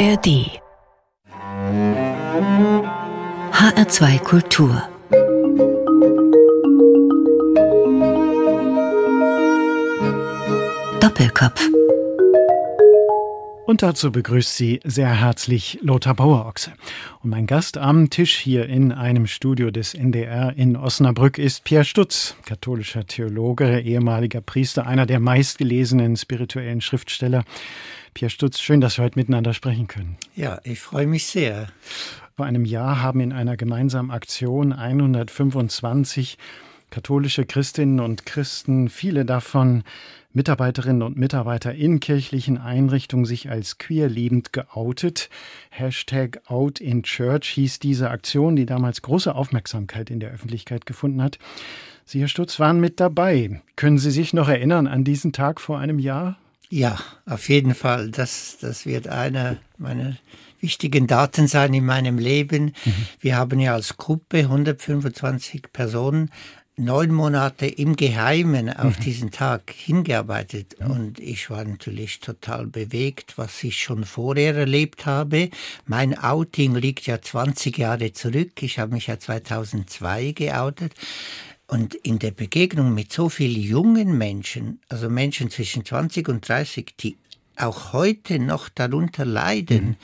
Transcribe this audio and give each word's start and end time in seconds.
ARD 0.00 0.48
HR2 3.52 4.18
Kultur 4.20 4.82
Doppelkopf 11.00 11.68
und 13.66 13.82
dazu 13.82 14.10
begrüßt 14.10 14.56
sie 14.56 14.80
sehr 14.84 15.20
herzlich 15.20 15.78
Lothar 15.82 16.14
Bauerochse. 16.14 16.72
Und 17.22 17.30
mein 17.30 17.46
Gast 17.46 17.76
am 17.78 18.10
Tisch 18.10 18.36
hier 18.36 18.66
in 18.66 18.90
einem 18.90 19.26
Studio 19.28 19.70
des 19.70 19.94
NDR 19.94 20.54
in 20.56 20.76
Osnabrück 20.76 21.38
ist 21.38 21.62
Pierre 21.62 21.84
Stutz, 21.84 22.34
katholischer 22.46 23.06
Theologe, 23.06 23.78
ehemaliger 23.78 24.40
Priester, 24.40 24.86
einer 24.88 25.06
der 25.06 25.20
meistgelesenen 25.20 26.16
spirituellen 26.16 26.80
Schriftsteller. 26.80 27.44
Pierre 28.14 28.30
Stutz, 28.30 28.60
schön, 28.60 28.80
dass 28.80 28.98
wir 28.98 29.04
heute 29.04 29.18
miteinander 29.18 29.54
sprechen 29.54 29.86
können. 29.86 30.16
Ja, 30.34 30.60
ich 30.64 30.80
freue 30.80 31.06
mich 31.06 31.26
sehr. 31.26 31.68
Vor 32.36 32.46
einem 32.46 32.64
Jahr 32.64 33.02
haben 33.02 33.20
in 33.20 33.32
einer 33.32 33.56
gemeinsamen 33.56 34.10
Aktion 34.10 34.72
125 34.72 36.38
katholische 36.90 37.46
Christinnen 37.46 38.00
und 38.00 38.26
Christen, 38.26 38.88
viele 38.88 39.24
davon 39.24 39.84
Mitarbeiterinnen 40.32 41.02
und 41.02 41.16
Mitarbeiter 41.16 41.74
in 41.74 41.98
kirchlichen 41.98 42.56
Einrichtungen 42.56 43.24
sich 43.24 43.50
als 43.50 43.78
queer 43.78 44.08
lebend 44.08 44.52
geoutet. 44.52 45.28
Hashtag 45.70 46.40
Out 46.46 46.80
in 46.80 47.02
Church 47.02 47.48
hieß 47.48 47.80
diese 47.80 48.10
Aktion, 48.10 48.54
die 48.54 48.66
damals 48.66 49.02
große 49.02 49.34
Aufmerksamkeit 49.34 50.08
in 50.08 50.20
der 50.20 50.30
Öffentlichkeit 50.30 50.86
gefunden 50.86 51.22
hat. 51.22 51.38
Sie, 52.04 52.20
Herr 52.20 52.28
Stutz, 52.28 52.60
waren 52.60 52.80
mit 52.80 53.00
dabei. 53.00 53.60
Können 53.74 53.98
Sie 53.98 54.10
sich 54.10 54.32
noch 54.32 54.48
erinnern 54.48 54.86
an 54.86 55.02
diesen 55.02 55.32
Tag 55.32 55.60
vor 55.60 55.78
einem 55.78 55.98
Jahr? 55.98 56.38
Ja, 56.70 56.98
auf 57.26 57.48
jeden 57.48 57.74
Fall. 57.74 58.10
Das, 58.10 58.56
das 58.60 58.86
wird 58.86 59.08
einer 59.08 59.56
meiner 59.76 60.16
wichtigen 60.60 61.06
Daten 61.06 61.48
sein 61.48 61.74
in 61.74 61.84
meinem 61.84 62.18
Leben. 62.18 62.66
Mhm. 62.84 63.06
Wir 63.18 63.36
haben 63.36 63.58
ja 63.58 63.74
als 63.74 63.96
Gruppe 63.96 64.38
125 64.38 65.72
Personen 65.72 66.30
neun 66.76 67.12
Monate 67.12 67.66
im 67.66 67.96
Geheimen 67.96 68.70
auf 68.70 68.98
mhm. 68.98 69.02
diesen 69.02 69.30
Tag 69.30 69.70
hingearbeitet 69.70 70.76
und 70.78 71.20
ich 71.20 71.50
war 71.50 71.64
natürlich 71.64 72.20
total 72.20 72.66
bewegt, 72.66 73.36
was 73.36 73.62
ich 73.62 73.82
schon 73.82 74.04
vorher 74.04 74.56
erlebt 74.56 75.06
habe. 75.06 75.50
Mein 75.86 76.18
Outing 76.18 76.74
liegt 76.74 77.06
ja 77.06 77.20
20 77.20 77.76
Jahre 77.76 78.12
zurück. 78.12 78.62
Ich 78.62 78.78
habe 78.78 78.94
mich 78.94 79.08
ja 79.08 79.18
2002 79.18 80.32
geoutet. 80.32 80.94
Und 81.70 81.94
in 81.94 82.18
der 82.18 82.32
Begegnung 82.32 82.94
mit 82.94 83.12
so 83.12 83.28
vielen 83.28 83.60
jungen 83.60 84.18
Menschen, 84.18 84.80
also 84.88 85.08
Menschen 85.08 85.50
zwischen 85.50 85.84
20 85.84 86.28
und 86.28 86.48
30, 86.48 86.94
die 86.98 87.16
auch 87.56 87.92
heute 87.92 88.40
noch 88.40 88.68
darunter 88.68 89.24
leiden, 89.24 89.84
mhm. 89.84 89.96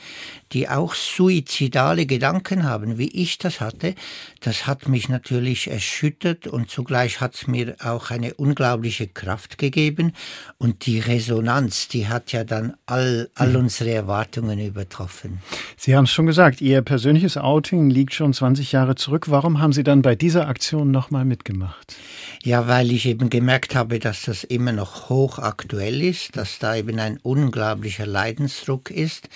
Die 0.53 0.69
auch 0.69 0.93
suizidale 0.93 2.05
Gedanken 2.05 2.63
haben, 2.63 2.97
wie 2.97 3.09
ich 3.09 3.37
das 3.37 3.61
hatte, 3.61 3.95
das 4.41 4.67
hat 4.67 4.87
mich 4.87 5.09
natürlich 5.09 5.69
erschüttert 5.69 6.47
und 6.47 6.69
zugleich 6.69 7.21
hat 7.21 7.35
es 7.35 7.47
mir 7.47 7.75
auch 7.83 8.11
eine 8.11 8.33
unglaubliche 8.35 9.07
Kraft 9.07 9.57
gegeben 9.57 10.13
und 10.57 10.85
die 10.85 10.99
Resonanz, 10.99 11.87
die 11.87 12.07
hat 12.07 12.31
ja 12.31 12.43
dann 12.43 12.75
all, 12.85 13.29
all 13.35 13.49
mhm. 13.49 13.55
unsere 13.55 13.91
Erwartungen 13.91 14.59
übertroffen. 14.59 15.39
Sie 15.75 15.95
haben 15.95 16.05
es 16.05 16.11
schon 16.11 16.25
gesagt, 16.25 16.61
Ihr 16.61 16.81
persönliches 16.81 17.37
Outing 17.37 17.89
liegt 17.89 18.13
schon 18.13 18.33
20 18.33 18.71
Jahre 18.71 18.95
zurück. 18.95 19.29
Warum 19.29 19.59
haben 19.59 19.73
Sie 19.73 19.83
dann 19.83 20.01
bei 20.01 20.15
dieser 20.15 20.47
Aktion 20.47 20.91
nochmal 20.91 21.25
mitgemacht? 21.25 21.95
Ja, 22.43 22.67
weil 22.67 22.91
ich 22.91 23.05
eben 23.05 23.29
gemerkt 23.29 23.75
habe, 23.75 23.99
dass 23.99 24.23
das 24.23 24.43
immer 24.43 24.71
noch 24.71 25.09
hochaktuell 25.09 26.01
ist, 26.01 26.37
dass 26.37 26.59
da 26.59 26.75
eben 26.75 26.99
ein 26.99 27.17
unglaublicher 27.17 28.05
Leidensdruck 28.05 28.91
ist. 28.91 29.29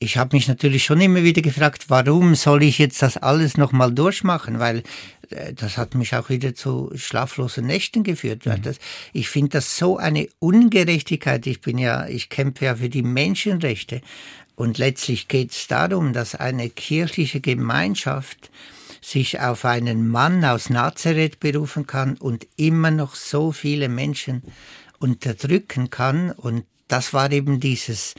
Ich 0.00 0.16
habe 0.16 0.36
mich 0.36 0.46
natürlich 0.46 0.84
schon 0.84 1.00
immer 1.00 1.24
wieder 1.24 1.42
gefragt, 1.42 1.86
warum 1.88 2.34
soll 2.36 2.62
ich 2.62 2.78
jetzt 2.78 3.02
das 3.02 3.16
alles 3.16 3.56
nochmal 3.56 3.92
durchmachen, 3.92 4.60
weil 4.60 4.84
äh, 5.30 5.52
das 5.54 5.76
hat 5.76 5.94
mich 5.94 6.14
auch 6.14 6.28
wieder 6.28 6.54
zu 6.54 6.92
schlaflosen 6.94 7.66
Nächten 7.66 8.04
geführt. 8.04 8.46
Mhm. 8.46 8.62
das, 8.62 8.78
ich 9.12 9.28
finde 9.28 9.50
das 9.50 9.76
so 9.76 9.96
eine 9.96 10.28
Ungerechtigkeit. 10.38 11.46
Ich 11.46 11.60
bin 11.60 11.78
ja, 11.78 12.06
ich 12.06 12.28
kämpfe 12.28 12.66
ja 12.66 12.76
für 12.76 12.88
die 12.88 13.02
Menschenrechte. 13.02 14.00
Und 14.54 14.78
letztlich 14.78 15.28
geht 15.28 15.52
es 15.52 15.66
darum, 15.68 16.12
dass 16.12 16.34
eine 16.34 16.68
kirchliche 16.68 17.40
Gemeinschaft 17.40 18.50
sich 19.00 19.40
auf 19.40 19.64
einen 19.64 20.08
Mann 20.08 20.44
aus 20.44 20.70
Nazareth 20.70 21.40
berufen 21.40 21.86
kann 21.86 22.16
und 22.16 22.46
immer 22.56 22.90
noch 22.90 23.14
so 23.14 23.52
viele 23.52 23.88
Menschen 23.88 24.42
unterdrücken 24.98 25.90
kann 25.90 26.32
und 26.32 26.64
das 26.88 27.12
war 27.12 27.30
eben 27.30 27.60
dieses, 27.60 28.14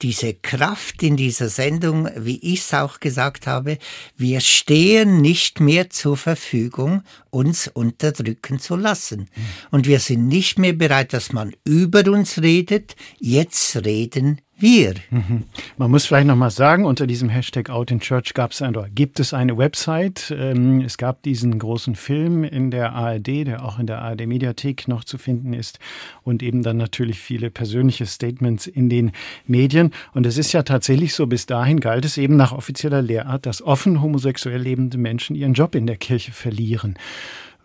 diese 0.00 0.34
Kraft 0.34 1.02
in 1.02 1.16
dieser 1.16 1.48
Sendung, 1.48 2.08
wie 2.16 2.38
ich 2.38 2.60
es 2.60 2.72
auch 2.74 3.00
gesagt 3.00 3.46
habe. 3.46 3.78
Wir 4.16 4.40
stehen 4.40 5.20
nicht 5.20 5.60
mehr 5.60 5.90
zur 5.90 6.16
Verfügung, 6.16 7.02
uns 7.30 7.68
unterdrücken 7.68 8.60
zu 8.60 8.76
lassen. 8.76 9.28
Und 9.70 9.86
wir 9.86 9.98
sind 9.98 10.28
nicht 10.28 10.58
mehr 10.58 10.72
bereit, 10.72 11.12
dass 11.12 11.32
man 11.32 11.54
über 11.64 12.10
uns 12.10 12.40
redet. 12.40 12.94
Jetzt 13.18 13.76
reden 13.84 14.40
wir. 14.58 14.94
Mhm. 15.10 15.44
Man 15.76 15.90
muss 15.90 16.06
vielleicht 16.06 16.26
noch 16.26 16.36
mal 16.36 16.50
sagen, 16.50 16.84
unter 16.84 17.06
diesem 17.06 17.28
Hashtag 17.28 17.70
Out 17.70 17.90
in 17.90 18.00
Church 18.00 18.34
gab 18.34 18.52
es 18.52 18.62
oder 18.62 18.88
gibt 18.88 19.18
es 19.20 19.34
eine 19.34 19.58
Website. 19.58 20.34
Ähm, 20.36 20.80
es 20.82 20.98
gab 20.98 21.22
diesen 21.22 21.58
großen 21.58 21.96
Film 21.96 22.44
in 22.44 22.70
der 22.70 22.92
ARD, 22.92 23.46
der 23.46 23.64
auch 23.64 23.78
in 23.78 23.86
der 23.86 24.00
ARD 24.00 24.26
Mediathek 24.26 24.88
noch 24.88 25.04
zu 25.04 25.18
finden 25.18 25.52
ist 25.52 25.78
und 26.22 26.42
eben 26.42 26.62
dann 26.62 26.76
natürlich 26.76 27.18
viele 27.18 27.50
persönliche 27.50 28.06
Statements 28.06 28.66
in 28.66 28.88
den 28.88 29.12
Medien. 29.46 29.92
Und 30.12 30.26
es 30.26 30.38
ist 30.38 30.52
ja 30.52 30.62
tatsächlich 30.62 31.14
so, 31.14 31.26
bis 31.26 31.46
dahin 31.46 31.80
galt 31.80 32.04
es 32.04 32.16
eben 32.16 32.36
nach 32.36 32.52
offizieller 32.52 33.02
Lehrart, 33.02 33.46
dass 33.46 33.62
offen 33.62 34.00
homosexuell 34.00 34.60
lebende 34.60 34.98
Menschen 34.98 35.34
ihren 35.34 35.54
Job 35.54 35.74
in 35.74 35.86
der 35.86 35.96
Kirche 35.96 36.32
verlieren. 36.32 36.96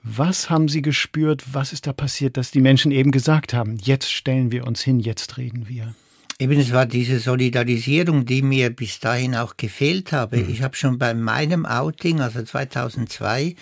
Was 0.04 0.50
haben 0.50 0.70
Sie 0.70 0.82
gespürt? 0.82 1.44
Was 1.52 1.74
ist 1.74 1.86
da 1.86 1.94
passiert, 1.94 2.38
dass 2.38 2.52
die 2.52 2.62
Menschen 2.62 2.92
eben 2.92 3.12
gesagt 3.12 3.54
haben, 3.54 3.78
jetzt 3.82 4.12
stellen 4.12 4.52
wir 4.52 4.66
uns 4.66 4.82
hin, 4.82 5.00
jetzt 5.00 5.38
reden 5.38 5.68
wir? 5.68 5.94
Eben, 6.40 6.60
es 6.60 6.72
war 6.72 6.86
diese 6.86 7.20
Solidarisierung, 7.20 8.26
die 8.26 8.44
mir 8.44 8.70
bis 8.70 9.00
dahin 9.00 9.36
auch 9.36 9.58
gefehlt 9.58 10.12
habe. 10.12 10.38
Mhm. 10.38 10.50
Ich 10.50 10.62
habe 10.62 10.76
schon 10.76 11.00
bei 11.00 11.16
meinem 11.16 11.66
Outing, 11.66 12.20
also 12.22 12.44
2002, 12.44 13.56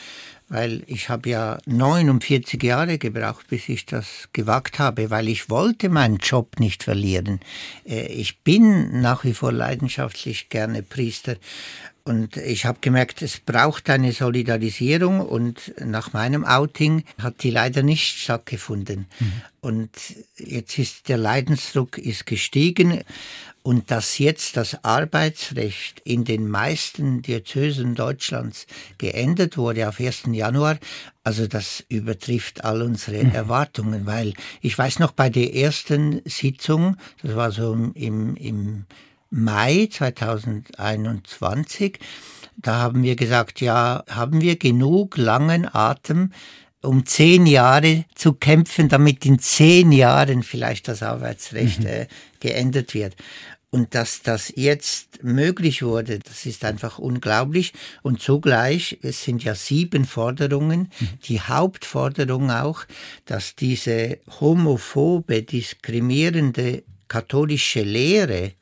weil 0.48 0.84
ich 0.88 1.10
habe 1.10 1.30
ja 1.30 1.58
49 1.66 2.62
Jahre 2.62 2.98
gebraucht, 2.98 3.48
bis 3.48 3.68
ich 3.70 3.86
das 3.86 4.30
gewagt 4.34 4.80
habe, 4.80 5.10
weil 5.10 5.28
ich 5.28 5.50
wollte 5.50 5.90
meinen 5.90 6.18
Job 6.18 6.60
nicht 6.60 6.84
verlieren. 6.84 7.40
Äh, 7.88 8.08
ich 8.08 8.40
bin 8.40 9.02
nach 9.02 9.24
wie 9.24 9.34
vor 9.34 9.52
leidenschaftlich 9.52 10.50
gerne 10.50 10.84
Priester, 10.84 11.36
und 12.08 12.38
ich 12.38 12.66
habe 12.66 12.78
gemerkt, 12.82 13.24
es 13.24 13.40
braucht 13.40 13.90
eine 13.90 14.12
Solidarisierung 14.12 15.22
und 15.22 15.74
nach 15.84 16.14
meinem 16.14 16.46
Outing 16.46 17.04
hat 17.20 17.42
die 17.42 17.50
leider 17.50 17.82
nicht 17.82 18.20
stattgefunden. 18.20 19.08
Mhm. 19.20 19.42
Und 19.60 19.90
jetzt 20.38 20.78
ist 20.78 21.10
der 21.10 21.18
Leidensdruck 21.18 21.98
ist 21.98 22.28
gestiegen 22.28 23.02
und 23.66 23.90
dass 23.90 24.20
jetzt 24.20 24.58
das 24.58 24.84
Arbeitsrecht 24.84 26.00
in 26.02 26.24
den 26.24 26.48
meisten 26.48 27.24
Diözesen 27.24 27.96
Deutschlands 27.96 28.68
geändert 29.00 29.58
wurde 29.58 29.90
auf 29.90 30.00
1. 30.00 30.26
Januar, 30.34 30.78
also 31.24 31.48
das 31.48 31.84
übertrifft 31.90 32.64
all 32.64 32.84
unsere 32.84 33.24
mhm. 33.24 33.32
Erwartungen, 33.32 34.06
weil 34.06 34.34
ich 34.62 34.78
weiß 34.78 35.00
noch 35.00 35.14
bei 35.14 35.32
der 35.32 35.56
ersten 35.56 36.22
Sitzung, 36.26 36.98
das 37.24 37.36
war 37.36 37.52
so 37.52 37.74
im, 37.96 38.36
im 38.36 38.86
Mai 39.32 39.90
2021. 39.92 41.98
Da 42.58 42.76
haben 42.76 43.02
wir 43.02 43.16
gesagt, 43.16 43.62
ja, 43.62 44.04
haben 44.08 44.42
wir 44.42 44.60
genug 44.60 45.18
langen 45.18 45.68
Atem, 45.74 46.30
um 46.86 47.06
zehn 47.06 47.48
Jahre 47.48 48.06
zu 48.14 48.34
kämpfen, 48.34 48.90
damit 48.90 49.26
in 49.26 49.40
zehn 49.40 49.92
Jahren 49.92 50.44
vielleicht 50.44 50.88
das 50.88 51.02
Arbeitsrecht 51.02 51.80
mhm. 51.80 51.88
äh, 51.88 52.08
geändert 52.40 52.94
wird. 52.94 53.16
Und 53.76 53.94
dass 53.94 54.22
das 54.22 54.54
jetzt 54.56 55.22
möglich 55.22 55.84
wurde, 55.84 56.20
das 56.20 56.46
ist 56.46 56.64
einfach 56.64 56.98
unglaublich. 56.98 57.74
Und 58.04 58.22
zugleich, 58.22 59.00
es 59.02 59.26
sind 59.26 59.44
ja 59.44 59.54
sieben 59.54 60.06
Forderungen, 60.06 60.90
mhm. 60.98 61.10
die 61.26 61.42
Hauptforderung 61.42 62.52
auch, 62.52 62.86
dass 63.26 63.54
diese 63.54 64.20
homophobe, 64.40 65.44
diskriminierende 65.44 66.84
katholische 67.10 67.82
Lehre, 67.82 68.54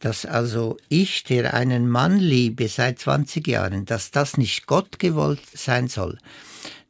dass 0.00 0.26
also 0.26 0.76
ich, 0.90 1.24
der 1.24 1.54
einen 1.54 1.88
Mann 1.88 2.18
liebe 2.18 2.68
seit 2.68 2.98
20 2.98 3.48
Jahren, 3.48 3.86
dass 3.86 4.10
das 4.10 4.36
nicht 4.36 4.66
Gott 4.66 4.98
gewollt 4.98 5.40
sein 5.54 5.88
soll, 5.88 6.18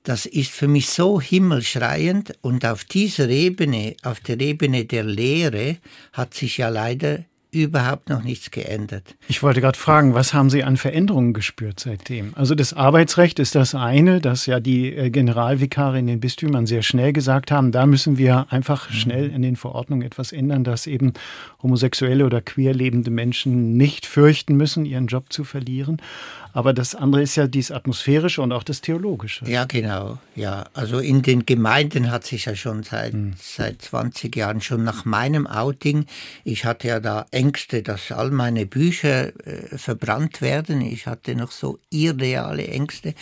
das 0.03 0.27
ist 0.27 0.51
für 0.51 0.67
mich 0.67 0.89
so 0.89 1.21
himmelschreiend 1.21 2.37
und 2.41 2.67
auf 2.67 2.83
dieser 2.83 3.29
Ebene, 3.29 3.95
auf 4.03 4.19
der 4.19 4.41
Ebene 4.41 4.85
der 4.85 5.05
Lehre, 5.05 5.77
hat 6.13 6.35
sich 6.35 6.57
ja 6.57 6.69
leider 6.69 7.25
überhaupt 7.53 8.09
noch 8.09 8.25
nichts 8.25 8.51
geändert. 8.51 9.15
Ich 9.29 9.43
wollte 9.43 9.61
gerade 9.61 9.79
fragen, 9.79 10.15
was 10.15 10.33
haben 10.33 10.49
Sie 10.49 10.65
an 10.65 10.79
Veränderungen 10.79 11.35
gespürt 11.35 11.81
seitdem? 11.81 12.33
Also 12.35 12.55
das 12.55 12.73
Arbeitsrecht 12.73 13.39
ist 13.39 13.55
das 13.55 13.75
eine, 13.75 14.23
dass 14.23 14.47
ja 14.47 14.59
die 14.59 14.95
äh, 14.95 15.11
Generalvikare 15.11 15.99
in 15.99 16.07
den 16.07 16.19
Bistümern 16.19 16.67
sehr 16.67 16.83
schnell 16.83 17.13
gesagt 17.13 17.51
haben, 17.51 17.71
da 17.71 17.85
müssen 17.85 18.17
wir 18.17 18.47
einfach 18.49 18.89
mhm. 18.89 18.95
schnell 18.95 19.31
in 19.31 19.43
den 19.43 19.57
Verordnungen 19.57 20.07
etwas 20.07 20.33
ändern, 20.33 20.65
dass 20.65 20.87
eben 20.87 21.13
homosexuelle 21.63 22.25
oder 22.25 22.41
queer 22.41 22.73
lebende 22.73 23.11
Menschen 23.11 23.77
nicht 23.77 24.07
fürchten 24.07 24.57
müssen, 24.57 24.87
ihren 24.87 25.07
Job 25.07 25.31
zu 25.31 25.45
verlieren. 25.45 26.01
Aber 26.53 26.73
das 26.73 26.95
andere 26.95 27.23
ist 27.23 27.37
ja 27.37 27.47
dies 27.47 27.71
atmosphärische 27.71 28.43
und 28.43 28.53
auch 28.53 28.63
das 28.63 28.81
theologische. 28.81 29.45
Ja, 29.47 29.65
genau. 29.65 30.19
Ja, 30.35 30.67
also 30.75 30.99
in 30.99 31.23
den 31.23 31.47
Gemeinden 31.47 32.11
hat 32.11 32.25
sich 32.25 32.45
ja 32.45 32.55
schon 32.55 32.83
seit, 32.83 33.13
hm. 33.13 33.35
seit 33.39 33.83
20 33.83 34.35
Jahren 34.37 34.61
schon 34.61 34.85
nach 34.85 35.05
meinem 35.05 35.47
Outing, 35.47 36.07
ich 36.45 36.65
hatte 36.65 36.89
ja 36.89 37.01
da 37.01 37.27
Ängste, 37.31 37.83
dass 37.83 38.13
all 38.13 38.31
meine 38.31 38.67
Bücher 38.67 39.29
äh, 39.47 39.79
verbrannt 39.79 40.43
werden. 40.43 40.81
Ich 40.83 41.07
hatte 41.07 41.35
noch 41.35 41.51
so 41.51 41.79
irreale 41.91 42.67
Ängste. 42.67 43.15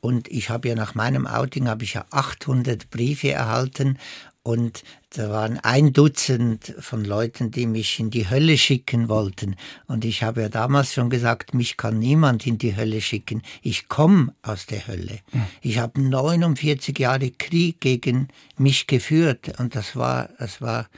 Und 0.00 0.28
ich 0.28 0.50
habe 0.50 0.68
ja 0.68 0.74
nach 0.74 0.94
meinem 0.94 1.26
Outing 1.26 1.68
habe 1.68 1.84
ich 1.84 1.94
ja 1.94 2.04
800 2.10 2.90
Briefe 2.90 3.30
erhalten 3.30 3.98
und 4.44 4.84
da 5.08 5.30
waren 5.30 5.58
ein 5.58 5.94
Dutzend 5.94 6.74
von 6.78 7.02
Leuten, 7.02 7.50
die 7.50 7.66
mich 7.66 7.98
in 7.98 8.10
die 8.10 8.28
Hölle 8.28 8.58
schicken 8.58 9.08
wollten. 9.08 9.56
Und 9.86 10.04
ich 10.04 10.22
habe 10.22 10.42
ja 10.42 10.48
damals 10.50 10.92
schon 10.92 11.08
gesagt, 11.08 11.54
mich 11.54 11.78
kann 11.78 11.98
niemand 11.98 12.46
in 12.46 12.58
die 12.58 12.76
Hölle 12.76 13.00
schicken. 13.00 13.42
Ich 13.62 13.88
komme 13.88 14.34
aus 14.42 14.66
der 14.66 14.86
Hölle. 14.86 15.20
Ich 15.62 15.78
habe 15.78 15.98
49 15.98 16.98
Jahre 16.98 17.30
Krieg 17.30 17.80
gegen 17.80 18.28
mich 18.58 18.86
geführt 18.86 19.58
und 19.58 19.74
das 19.74 19.96
war, 19.96 20.28
das 20.38 20.60
war, 20.60 20.90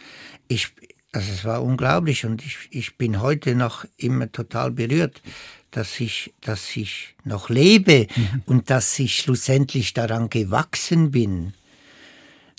ich, 0.48 0.72
also 1.12 1.32
es 1.32 1.44
war 1.44 1.62
unglaublich 1.62 2.26
und 2.26 2.44
ich, 2.44 2.56
ich 2.70 2.96
bin 2.96 3.20
heute 3.20 3.54
noch 3.54 3.84
immer 3.96 4.32
total 4.32 4.72
berührt, 4.72 5.22
dass 5.70 6.00
ich, 6.00 6.34
dass 6.40 6.76
ich 6.76 7.14
noch 7.22 7.48
lebe 7.48 8.08
mhm. 8.16 8.42
und 8.46 8.70
dass 8.70 8.98
ich 8.98 9.18
schlussendlich 9.18 9.94
daran 9.94 10.30
gewachsen 10.30 11.12
bin. 11.12 11.54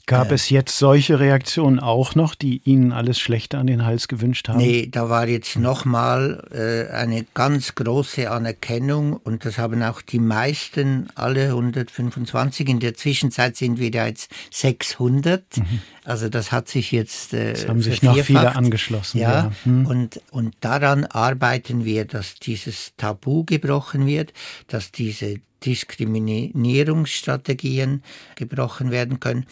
Gab 0.08 0.32
äh, 0.32 0.36
es 0.36 0.50
jetzt 0.50 0.78
solche 0.78 1.20
Reaktionen 1.20 1.82
auch 1.82 2.16
noch, 2.16 2.34
die 2.34 2.62
Ihnen 2.64 2.94
alles 2.94 3.20
Schlechte 3.20 3.58
an 3.58 3.68
den 3.68 3.86
Hals 3.86 4.08
gewünscht 4.08 4.48
haben? 4.48 4.58
Nee, 4.58 4.88
da 4.90 5.10
war 5.10 5.28
jetzt 5.28 5.58
nochmal 5.58 6.48
äh, 6.52 6.88
eine 6.94 7.26
ganz 7.34 7.76
große 7.76 8.32
Anerkennung 8.32 9.12
und 9.14 9.44
das 9.44 9.58
haben 9.58 9.84
auch 9.84 10.02
die 10.02 10.20
meisten, 10.20 11.10
alle 11.16 11.48
125. 11.48 12.70
In 12.70 12.80
der 12.80 12.94
Zwischenzeit 12.94 13.58
sind 13.58 13.80
wir 13.80 13.92
da 13.92 14.08
jetzt 14.08 14.32
600. 14.52 15.58
Mhm. 15.58 15.82
Also 16.06 16.30
das 16.30 16.54
hat 16.54 16.70
sich 16.70 16.94
jetzt. 16.94 17.34
Äh, 17.34 17.52
es 17.52 17.68
haben 17.68 17.82
sich 17.82 18.02
noch 18.02 18.18
viele 18.18 18.56
angeschlossen. 18.56 19.20
Ja, 19.20 19.30
ja. 19.30 19.52
Hm. 19.66 19.86
Und, 19.86 20.22
und 20.32 20.56
daran 20.62 21.04
arbeiten 21.04 21.84
wir, 21.84 22.06
dass 22.06 22.36
dieses 22.36 22.94
Tabu 22.96 23.44
gebrochen 23.44 24.08
wird, 24.08 24.32
dass 24.68 24.94
diese 24.94 25.42
Diskriminierungsstrategien 25.66 28.04
gebrochen 28.36 28.92
werden 28.92 29.20
können 29.20 29.46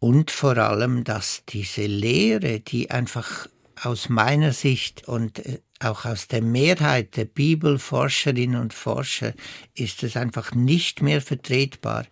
und 0.00 0.30
vor 0.30 0.56
allem, 0.56 1.04
dass 1.04 1.44
diese 1.46 1.86
Lehre, 1.86 2.60
die 2.60 2.90
einfach 2.90 3.46
aus 3.82 4.08
meiner 4.08 4.52
Sicht 4.52 5.06
und 5.06 5.38
äh, 5.46 5.60
auch 5.78 6.04
aus 6.04 6.28
der 6.28 6.42
Mehrheit 6.42 7.16
der 7.16 7.24
Bibelforscherinnen 7.24 8.60
und 8.60 8.74
Forscher 8.74 9.32
ist 9.74 10.02
es 10.02 10.16
einfach 10.16 10.52
nicht 10.54 11.00
mehr 11.00 11.22
vertretbar, 11.22 12.06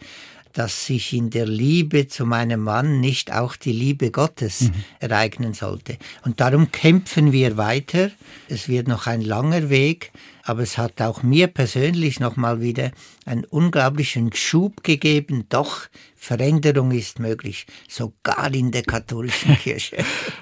dass 0.52 0.86
sich 0.86 1.12
in 1.12 1.30
der 1.30 1.46
Liebe 1.46 2.08
zu 2.08 2.26
meinem 2.26 2.60
Mann 2.60 3.00
nicht 3.00 3.32
auch 3.32 3.56
die 3.56 3.72
Liebe 3.72 4.10
Gottes 4.10 4.62
mhm. 4.62 4.84
ereignen 5.00 5.54
sollte. 5.54 5.96
Und 6.24 6.40
darum 6.40 6.72
kämpfen 6.72 7.32
wir 7.32 7.56
weiter. 7.56 8.10
Es 8.48 8.68
wird 8.68 8.88
noch 8.88 9.06
ein 9.06 9.20
langer 9.20 9.70
Weg, 9.70 10.12
aber 10.48 10.62
es 10.62 10.78
hat 10.78 11.00
auch 11.02 11.22
mir 11.22 11.46
persönlich 11.46 12.20
nochmal 12.20 12.62
wieder 12.62 12.90
einen 13.26 13.44
unglaublichen 13.44 14.32
Schub 14.32 14.82
gegeben. 14.82 15.44
Doch, 15.50 15.88
Veränderung 16.16 16.90
ist 16.90 17.18
möglich, 17.18 17.66
sogar 17.86 18.52
in 18.54 18.70
der 18.70 18.82
katholischen 18.82 19.56
Kirche. 19.62 19.98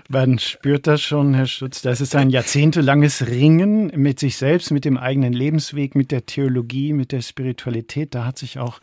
Man 0.08 0.38
spürt 0.38 0.86
das 0.86 1.02
schon, 1.02 1.34
Herr 1.34 1.46
Schutz. 1.46 1.82
Das 1.82 2.00
ist 2.00 2.14
ein 2.14 2.30
jahrzehntelanges 2.30 3.26
Ringen 3.26 3.88
mit 3.96 4.20
sich 4.20 4.36
selbst, 4.36 4.70
mit 4.70 4.84
dem 4.84 4.96
eigenen 4.96 5.32
Lebensweg, 5.32 5.96
mit 5.96 6.12
der 6.12 6.24
Theologie, 6.24 6.92
mit 6.92 7.10
der 7.10 7.20
Spiritualität. 7.20 8.14
Da 8.14 8.24
hat 8.24 8.38
sich 8.38 8.58
auch 8.60 8.80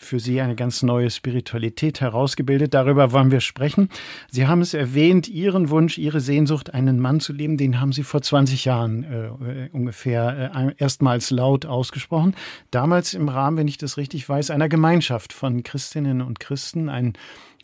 für 0.00 0.20
Sie 0.20 0.40
eine 0.40 0.54
ganz 0.54 0.82
neue 0.84 1.10
Spiritualität 1.10 2.00
herausgebildet. 2.00 2.72
Darüber 2.72 3.10
wollen 3.10 3.32
wir 3.32 3.40
sprechen. 3.40 3.90
Sie 4.30 4.46
haben 4.46 4.60
es 4.60 4.72
erwähnt, 4.72 5.28
Ihren 5.28 5.70
Wunsch, 5.70 5.98
Ihre 5.98 6.20
Sehnsucht, 6.20 6.72
einen 6.72 7.00
Mann 7.00 7.18
zu 7.18 7.32
leben, 7.32 7.56
den 7.56 7.80
haben 7.80 7.92
Sie 7.92 8.04
vor 8.04 8.22
20 8.22 8.64
Jahren 8.64 9.02
äh, 9.02 9.68
ungefähr 9.72 10.52
äh, 10.54 10.74
erstmals 10.78 11.30
laut 11.30 11.66
ausgesprochen. 11.66 12.36
Damals 12.70 13.12
im 13.12 13.28
Rahmen, 13.28 13.56
wenn 13.56 13.68
ich 13.68 13.76
das 13.76 13.96
richtig 13.96 14.26
weiß, 14.28 14.50
einer 14.50 14.68
Gemeinschaft 14.68 15.32
von 15.32 15.64
Christinnen 15.64 16.22
und 16.22 16.38
Christen, 16.38 16.88
ein 16.88 17.14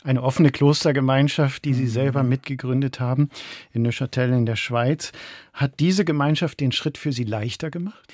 eine 0.03 0.21
offene 0.21 0.51
Klostergemeinschaft, 0.51 1.65
die 1.65 1.73
Sie 1.73 1.87
selber 1.87 2.21
mhm. 2.21 2.29
mitgegründet 2.29 2.99
haben 2.99 3.31
in 3.73 3.81
Neuchâtel 3.81 4.31
in 4.33 4.45
der 4.45 4.55
Schweiz. 4.55 5.11
Hat 5.51 5.79
diese 5.79 6.05
Gemeinschaft 6.05 6.59
den 6.59 6.71
Schritt 6.71 6.99
für 6.99 7.11
Sie 7.11 7.23
leichter 7.23 7.71
gemacht? 7.71 8.13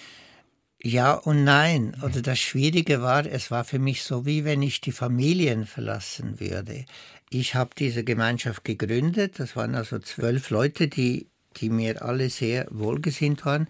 Ja 0.84 1.14
und 1.14 1.44
nein. 1.44 1.96
Oder 2.04 2.22
das 2.22 2.40
Schwierige 2.40 3.02
war, 3.02 3.26
es 3.26 3.52
war 3.52 3.64
für 3.64 3.78
mich 3.78 4.04
so, 4.04 4.26
wie 4.26 4.46
wenn 4.46 4.62
ich 4.64 4.82
die 4.82 4.92
Familien 4.92 5.66
verlassen 5.66 6.40
würde. 6.40 6.86
Ich 7.30 7.54
habe 7.54 7.72
diese 7.78 8.04
Gemeinschaft 8.04 8.64
gegründet. 8.64 9.40
Das 9.40 9.56
waren 9.56 9.76
also 9.76 10.00
zwölf 10.00 10.50
Leute, 10.50 10.88
die, 10.88 11.28
die 11.58 11.70
mir 11.70 12.02
alle 12.02 12.30
sehr 12.30 12.68
wohlgesinnt 12.72 13.46
waren. 13.46 13.68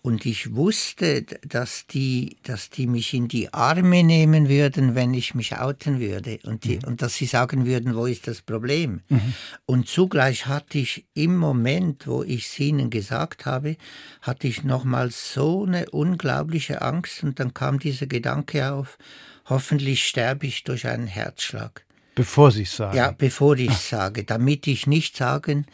Und 0.00 0.26
ich 0.26 0.54
wusste, 0.54 1.22
dass 1.22 1.86
die, 1.86 2.36
dass 2.44 2.70
die 2.70 2.86
mich 2.86 3.14
in 3.14 3.26
die 3.26 3.52
Arme 3.52 4.04
nehmen 4.04 4.48
würden, 4.48 4.94
wenn 4.94 5.12
ich 5.12 5.34
mich 5.34 5.56
outen 5.56 5.98
würde. 5.98 6.38
Und, 6.44 6.64
die, 6.64 6.76
mhm. 6.76 6.84
und 6.84 7.02
dass 7.02 7.16
sie 7.16 7.26
sagen 7.26 7.66
würden, 7.66 7.94
wo 7.96 8.06
ist 8.06 8.28
das 8.28 8.40
Problem? 8.40 9.02
Mhm. 9.08 9.34
Und 9.66 9.88
zugleich 9.88 10.46
hatte 10.46 10.78
ich 10.78 11.06
im 11.14 11.36
Moment, 11.36 12.06
wo 12.06 12.22
ich 12.22 12.46
es 12.46 12.60
ihnen 12.60 12.90
gesagt 12.90 13.44
habe, 13.44 13.76
hatte 14.22 14.46
ich 14.46 14.62
nochmal 14.62 15.10
so 15.10 15.64
eine 15.64 15.90
unglaubliche 15.90 16.80
Angst. 16.80 17.24
Und 17.24 17.40
dann 17.40 17.52
kam 17.52 17.78
dieser 17.80 18.06
Gedanke 18.06 18.72
auf, 18.72 18.98
hoffentlich 19.46 20.06
sterbe 20.06 20.46
ich 20.46 20.62
durch 20.62 20.86
einen 20.86 21.08
Herzschlag. 21.08 21.84
Bevor 22.14 22.52
Sie 22.52 22.62
es 22.62 22.76
sagen? 22.76 22.96
Ja, 22.96 23.10
bevor 23.10 23.56
ich 23.56 23.70
es 23.70 23.88
sage. 23.90 24.24
Damit 24.24 24.66
ich 24.68 24.86
nicht 24.86 25.16
sagen 25.16 25.66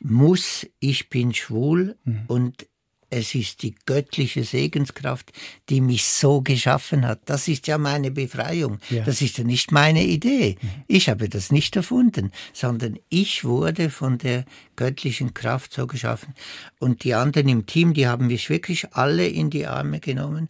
muss, 0.00 0.66
ich 0.80 1.08
bin 1.10 1.34
schwul 1.34 1.96
mhm. 2.04 2.24
und 2.26 2.66
es 3.10 3.34
ist 3.34 3.62
die 3.62 3.74
göttliche 3.86 4.44
Segenskraft, 4.44 5.32
die 5.68 5.80
mich 5.80 6.04
so 6.04 6.42
geschaffen 6.42 7.06
hat. 7.06 7.20
Das 7.24 7.48
ist 7.48 7.66
ja 7.66 7.78
meine 7.78 8.10
Befreiung. 8.10 8.78
Ja. 8.90 9.04
Das 9.04 9.22
ist 9.22 9.38
ja 9.38 9.44
nicht 9.44 9.72
meine 9.72 10.04
Idee. 10.04 10.56
Mhm. 10.60 10.68
Ich 10.86 11.08
habe 11.08 11.28
das 11.28 11.50
nicht 11.50 11.74
erfunden, 11.76 12.32
sondern 12.52 12.98
ich 13.08 13.44
wurde 13.44 13.90
von 13.90 14.18
der 14.18 14.44
göttlichen 14.76 15.32
Kraft 15.32 15.72
so 15.72 15.86
geschaffen. 15.86 16.34
Und 16.78 17.04
die 17.04 17.14
anderen 17.14 17.48
im 17.48 17.66
Team, 17.66 17.94
die 17.94 18.06
haben 18.06 18.26
mich 18.26 18.50
wirklich 18.50 18.92
alle 18.92 19.26
in 19.26 19.50
die 19.50 19.66
Arme 19.66 20.00
genommen. 20.00 20.48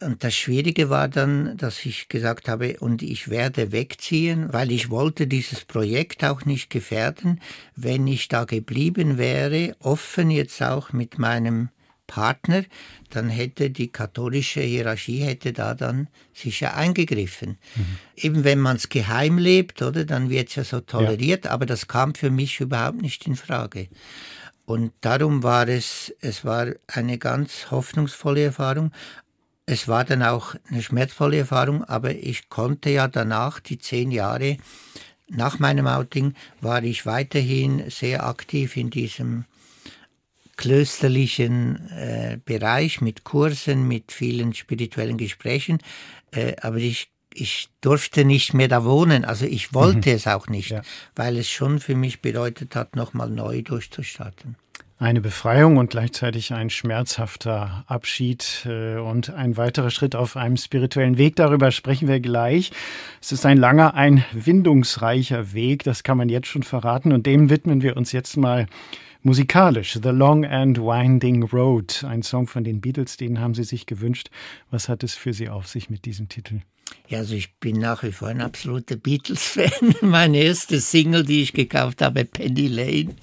Und 0.00 0.22
das 0.22 0.34
Schwierige 0.34 0.90
war 0.90 1.08
dann, 1.08 1.56
dass 1.56 1.86
ich 1.86 2.08
gesagt 2.08 2.48
habe, 2.48 2.76
und 2.80 3.02
ich 3.02 3.30
werde 3.30 3.72
wegziehen, 3.72 4.52
weil 4.52 4.70
ich 4.70 4.90
wollte 4.90 5.26
dieses 5.26 5.64
Projekt 5.64 6.24
auch 6.24 6.44
nicht 6.44 6.68
gefährden. 6.68 7.40
Wenn 7.74 8.06
ich 8.06 8.28
da 8.28 8.44
geblieben 8.44 9.16
wäre, 9.16 9.74
offen 9.80 10.30
jetzt 10.30 10.62
auch 10.62 10.92
mit 10.92 11.18
meinem 11.18 11.70
Partner, 12.06 12.64
dann 13.10 13.28
hätte 13.28 13.70
die 13.70 13.88
katholische 13.88 14.60
Hierarchie 14.60 15.20
hätte 15.20 15.52
da 15.52 15.74
dann 15.74 16.08
sicher 16.32 16.76
eingegriffen. 16.76 17.58
Mhm. 17.74 17.98
Eben 18.16 18.44
wenn 18.44 18.60
man 18.60 18.76
es 18.76 18.88
geheim 18.88 19.38
lebt, 19.38 19.82
oder, 19.82 20.04
dann 20.04 20.30
wird 20.30 20.48
es 20.48 20.56
ja 20.56 20.64
so 20.64 20.80
toleriert, 20.80 21.44
ja. 21.46 21.50
aber 21.50 21.66
das 21.66 21.88
kam 21.88 22.14
für 22.14 22.30
mich 22.30 22.60
überhaupt 22.60 23.00
nicht 23.00 23.26
in 23.26 23.36
Frage. 23.36 23.88
Und 24.66 24.92
darum 25.00 25.42
war 25.42 25.68
es, 25.68 26.14
es 26.20 26.44
war 26.44 26.68
eine 26.86 27.18
ganz 27.18 27.70
hoffnungsvolle 27.70 28.44
Erfahrung. 28.44 28.92
Es 29.66 29.88
war 29.88 30.04
dann 30.04 30.22
auch 30.22 30.54
eine 30.70 30.82
schmerzvolle 30.82 31.38
Erfahrung, 31.38 31.84
aber 31.84 32.14
ich 32.14 32.48
konnte 32.48 32.90
ja 32.90 33.08
danach, 33.08 33.60
die 33.60 33.78
zehn 33.78 34.10
Jahre 34.10 34.58
nach 35.28 35.58
meinem 35.58 35.86
Outing, 35.86 36.34
war 36.60 36.82
ich 36.82 37.06
weiterhin 37.06 37.90
sehr 37.90 38.26
aktiv 38.26 38.76
in 38.76 38.90
diesem 38.90 39.44
klösterlichen 40.56 41.90
äh, 41.90 42.38
Bereich 42.44 43.00
mit 43.00 43.24
Kursen, 43.24 43.86
mit 43.88 44.12
vielen 44.12 44.54
spirituellen 44.54 45.18
Gesprächen, 45.18 45.78
äh, 46.32 46.54
aber 46.60 46.76
ich 46.76 47.10
ich 47.36 47.68
durfte 47.80 48.24
nicht 48.24 48.54
mehr 48.54 48.68
da 48.68 48.84
wohnen, 48.84 49.24
also 49.24 49.44
ich 49.44 49.74
wollte 49.74 50.10
mhm. 50.10 50.16
es 50.16 50.26
auch 50.28 50.46
nicht, 50.46 50.70
ja. 50.70 50.82
weil 51.16 51.36
es 51.36 51.50
schon 51.50 51.80
für 51.80 51.96
mich 51.96 52.22
bedeutet 52.22 52.76
hat, 52.76 52.94
nochmal 52.94 53.28
neu 53.28 53.62
durchzustarten. 53.62 54.56
Eine 55.04 55.20
Befreiung 55.20 55.76
und 55.76 55.90
gleichzeitig 55.90 56.54
ein 56.54 56.70
schmerzhafter 56.70 57.84
Abschied 57.88 58.64
äh, 58.64 58.96
und 58.96 59.28
ein 59.28 59.58
weiterer 59.58 59.90
Schritt 59.90 60.16
auf 60.16 60.34
einem 60.34 60.56
spirituellen 60.56 61.18
Weg. 61.18 61.36
Darüber 61.36 61.72
sprechen 61.72 62.08
wir 62.08 62.20
gleich. 62.20 62.72
Es 63.20 63.30
ist 63.30 63.44
ein 63.44 63.58
langer, 63.58 63.92
ein 63.96 64.24
windungsreicher 64.32 65.52
Weg, 65.52 65.84
das 65.84 66.04
kann 66.04 66.16
man 66.16 66.30
jetzt 66.30 66.46
schon 66.46 66.62
verraten 66.62 67.12
und 67.12 67.26
dem 67.26 67.50
widmen 67.50 67.82
wir 67.82 67.98
uns 67.98 68.12
jetzt 68.12 68.38
mal 68.38 68.66
musikalisch. 69.20 69.92
The 70.02 70.08
Long 70.08 70.46
and 70.46 70.78
Winding 70.78 71.42
Road, 71.42 72.02
ein 72.08 72.22
Song 72.22 72.46
von 72.46 72.64
den 72.64 72.80
Beatles, 72.80 73.18
den 73.18 73.40
haben 73.40 73.52
Sie 73.52 73.64
sich 73.64 73.84
gewünscht. 73.84 74.30
Was 74.70 74.88
hat 74.88 75.02
es 75.02 75.14
für 75.14 75.34
Sie 75.34 75.50
auf 75.50 75.66
sich 75.68 75.90
mit 75.90 76.06
diesem 76.06 76.30
Titel? 76.30 76.60
Ja, 77.06 77.18
also 77.18 77.34
ich 77.34 77.54
bin 77.56 77.78
nach 77.78 78.02
wie 78.02 78.12
vor 78.12 78.28
ein 78.28 78.40
absoluter 78.40 78.96
Beatles-Fan. 78.96 79.94
Meine 80.00 80.38
erste 80.38 80.80
Single, 80.80 81.24
die 81.24 81.42
ich 81.42 81.52
gekauft 81.52 82.00
habe, 82.00 82.24
Penny 82.24 82.66
Lane. 82.66 83.14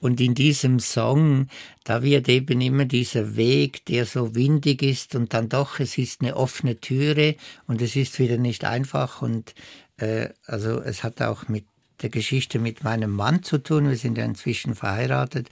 Und 0.00 0.20
in 0.20 0.34
diesem 0.34 0.80
Song, 0.80 1.46
da 1.84 2.02
wird 2.02 2.28
eben 2.28 2.60
immer 2.60 2.86
dieser 2.86 3.36
Weg, 3.36 3.84
der 3.86 4.04
so 4.04 4.34
windig 4.34 4.82
ist 4.82 5.14
und 5.14 5.32
dann 5.32 5.48
doch, 5.48 5.78
es 5.78 5.96
ist 5.96 6.22
eine 6.22 6.36
offene 6.36 6.80
Türe 6.80 7.36
und 7.66 7.80
es 7.82 7.94
ist 7.94 8.18
wieder 8.18 8.36
nicht 8.36 8.64
einfach 8.64 9.22
und 9.22 9.54
äh, 9.98 10.30
also 10.46 10.80
es 10.80 11.04
hat 11.04 11.22
auch 11.22 11.48
mit 11.48 11.64
der 12.02 12.10
Geschichte 12.10 12.58
mit 12.58 12.82
meinem 12.82 13.10
Mann 13.10 13.42
zu 13.42 13.58
tun. 13.58 13.88
Wir 13.88 13.96
sind 13.96 14.18
ja 14.18 14.24
inzwischen 14.24 14.74
verheiratet 14.74 15.48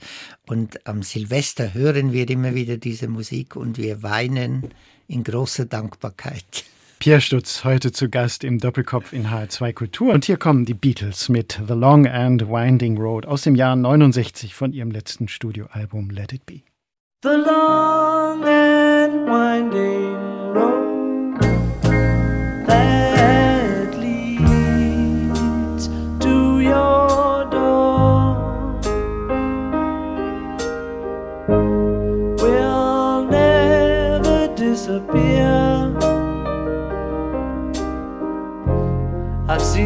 und 0.47 0.85
am 0.87 1.03
Silvester 1.03 1.73
hören 1.73 2.11
wir 2.11 2.29
immer 2.29 2.55
wieder 2.55 2.77
diese 2.77 3.07
Musik 3.07 3.55
und 3.55 3.77
wir 3.77 4.03
weinen 4.03 4.69
in 5.07 5.23
großer 5.23 5.65
Dankbarkeit. 5.65 6.65
Pierre 6.99 7.21
Stutz 7.21 7.63
heute 7.63 7.93
zu 7.93 8.09
Gast 8.09 8.43
im 8.43 8.57
Doppelkopf 8.57 9.13
in 9.13 9.27
HR2 9.27 9.71
Kultur. 9.71 10.13
Und 10.13 10.25
hier 10.25 10.35
kommen 10.35 10.65
die 10.65 10.73
Beatles 10.73 11.29
mit 11.29 11.57
The 11.65 11.73
Long 11.73 12.05
and 12.05 12.49
Winding 12.49 12.97
Road 12.97 13.25
aus 13.25 13.43
dem 13.43 13.55
Jahr 13.55 13.77
69 13.77 14.53
von 14.53 14.73
ihrem 14.73 14.91
letzten 14.91 15.29
Studioalbum 15.29 16.09
Let 16.09 16.33
It 16.33 16.45
Be. 16.45 16.63
The 17.23 17.29
long 17.29 18.43
and 18.43 19.25
winding 19.29 20.15
road 20.53 20.78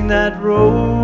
that 0.08 0.42
road 0.42 1.03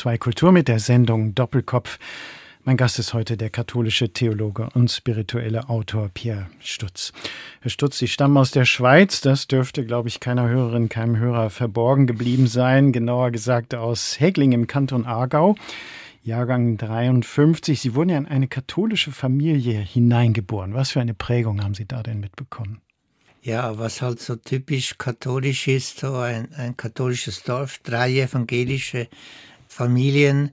HR2 0.00 0.18
Kultur 0.18 0.52
mit 0.52 0.68
der 0.68 0.78
Sendung 0.78 1.34
Doppelkopf. 1.34 1.98
Mein 2.64 2.78
Gast 2.78 2.98
ist 2.98 3.12
heute 3.12 3.36
der 3.36 3.50
katholische 3.50 4.10
Theologe 4.10 4.68
und 4.72 4.90
spirituelle 4.90 5.68
Autor 5.68 6.08
Pierre 6.08 6.46
Stutz. 6.58 7.12
Herr 7.60 7.70
Stutz, 7.70 7.98
Sie 7.98 8.08
stammen 8.08 8.38
aus 8.38 8.50
der 8.50 8.64
Schweiz. 8.64 9.20
Das 9.20 9.46
dürfte, 9.46 9.84
glaube 9.84 10.08
ich, 10.08 10.18
keiner 10.18 10.48
Hörerin, 10.48 10.88
keinem 10.88 11.18
Hörer 11.18 11.50
verborgen 11.50 12.06
geblieben 12.06 12.46
sein. 12.46 12.92
Genauer 12.92 13.30
gesagt 13.30 13.74
aus 13.74 14.18
Hegling 14.18 14.52
im 14.52 14.66
Kanton 14.66 15.04
Aargau. 15.04 15.54
Jahrgang 16.22 16.78
53. 16.78 17.78
Sie 17.78 17.94
wurden 17.94 18.10
ja 18.10 18.18
in 18.18 18.26
eine 18.26 18.48
katholische 18.48 19.12
Familie 19.12 19.80
hineingeboren. 19.80 20.72
Was 20.72 20.92
für 20.92 21.00
eine 21.00 21.14
Prägung 21.14 21.62
haben 21.62 21.74
Sie 21.74 21.86
da 21.86 22.02
denn 22.02 22.20
mitbekommen? 22.20 22.80
Ja, 23.42 23.78
was 23.78 24.02
halt 24.02 24.20
so 24.20 24.36
typisch 24.36 24.98
katholisch 24.98 25.66
ist, 25.66 26.00
so 26.00 26.14
ein, 26.16 26.52
ein 26.54 26.76
katholisches 26.76 27.42
Dorf, 27.42 27.78
drei 27.82 28.20
evangelische 28.20 29.08
Familien, 29.70 30.52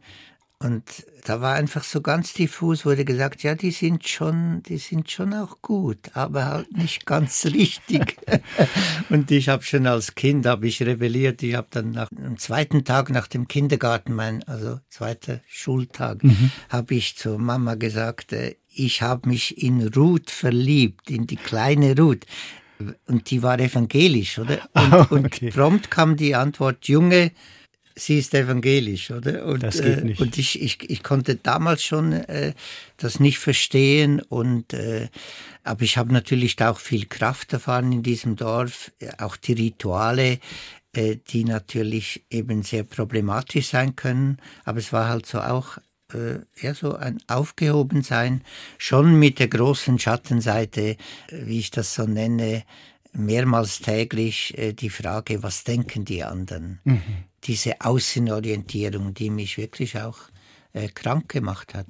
und 0.59 0.83
da 1.23 1.39
war 1.39 1.53
einfach 1.53 1.83
so 1.83 2.01
ganz 2.01 2.33
diffus, 2.33 2.83
wurde 2.83 3.05
gesagt, 3.05 3.43
ja, 3.43 3.53
die 3.53 3.69
sind 3.69 4.07
schon, 4.07 4.63
die 4.63 4.77
sind 4.77 5.11
schon 5.11 5.35
auch 5.35 5.61
gut, 5.61 5.99
aber 6.13 6.45
halt 6.45 6.75
nicht 6.75 7.05
ganz 7.05 7.45
richtig. 7.45 8.17
und 9.09 9.29
ich 9.29 9.49
habe 9.49 9.61
schon 9.61 9.85
als 9.85 10.15
Kind 10.15 10.47
habe 10.47 10.67
ich 10.67 10.81
rebelliert. 10.81 11.43
Ich 11.43 11.53
habe 11.53 11.67
dann 11.69 11.91
nach 11.91 12.07
am 12.17 12.39
zweiten 12.39 12.85
Tag 12.85 13.11
nach 13.11 13.27
dem 13.27 13.47
Kindergarten, 13.47 14.15
mein 14.15 14.41
also 14.47 14.79
zweiter 14.89 15.41
Schultag, 15.47 16.23
mhm. 16.23 16.49
habe 16.69 16.95
ich 16.95 17.17
zur 17.17 17.37
Mama 17.37 17.75
gesagt, 17.75 18.33
äh, 18.33 18.55
ich 18.73 19.03
habe 19.03 19.29
mich 19.29 19.61
in 19.61 19.87
Ruth 19.89 20.31
verliebt, 20.31 21.11
in 21.11 21.27
die 21.27 21.35
kleine 21.35 21.95
Ruth. 21.95 22.25
Und 23.05 23.29
die 23.29 23.43
war 23.43 23.59
evangelisch, 23.59 24.39
oder? 24.39 24.57
Und, 24.73 24.93
oh, 24.93 25.25
okay. 25.25 25.47
und 25.47 25.53
prompt 25.53 25.91
kam 25.91 26.15
die 26.15 26.33
Antwort, 26.33 26.87
Junge, 26.87 27.31
sie 27.97 28.19
ist 28.19 28.33
evangelisch, 28.33 29.11
oder? 29.11 29.45
Und, 29.45 29.63
das 29.63 29.81
geht 29.81 30.03
nicht. 30.03 30.19
Äh, 30.19 30.23
und 30.23 30.37
ich, 30.37 30.61
ich, 30.61 30.89
ich 30.89 31.03
konnte 31.03 31.35
damals 31.35 31.83
schon 31.83 32.13
äh, 32.13 32.53
das 32.97 33.19
nicht 33.19 33.39
verstehen 33.39 34.21
und 34.21 34.73
äh, 34.73 35.09
aber 35.63 35.81
ich 35.81 35.97
habe 35.97 36.13
natürlich 36.13 36.55
da 36.55 36.71
auch 36.71 36.79
viel 36.79 37.05
Kraft 37.07 37.51
erfahren 37.51 37.91
in 37.91 38.03
diesem 38.03 38.37
Dorf, 38.37 38.91
auch 39.17 39.35
die 39.35 39.53
Rituale, 39.53 40.39
äh, 40.93 41.17
die 41.27 41.43
natürlich 41.43 42.23
eben 42.29 42.63
sehr 42.63 42.83
problematisch 42.83 43.67
sein 43.67 43.95
können, 43.95 44.37
aber 44.63 44.79
es 44.79 44.93
war 44.93 45.09
halt 45.09 45.25
so 45.25 45.41
auch 45.41 45.77
äh, 46.13 46.39
eher 46.55 46.75
so 46.75 46.95
ein 46.95 47.17
Aufgehobensein, 47.27 48.41
schon 48.77 49.19
mit 49.19 49.39
der 49.39 49.49
großen 49.49 49.99
Schattenseite, 49.99 50.81
äh, 50.81 50.97
wie 51.31 51.59
ich 51.59 51.71
das 51.71 51.93
so 51.93 52.05
nenne, 52.05 52.63
mehrmals 53.13 53.79
täglich 53.79 54.53
die 54.79 54.91
Frage, 54.91 55.41
was 55.41 55.63
denken 55.63 56.05
die 56.05 56.23
anderen? 56.23 56.79
Mhm 56.83 57.01
diese 57.47 57.81
Außenorientierung, 57.81 59.13
die 59.13 59.29
mich 59.29 59.57
wirklich 59.57 59.97
auch 59.99 60.17
äh, 60.73 60.89
krank 60.89 61.29
gemacht 61.29 61.73
hat. 61.73 61.87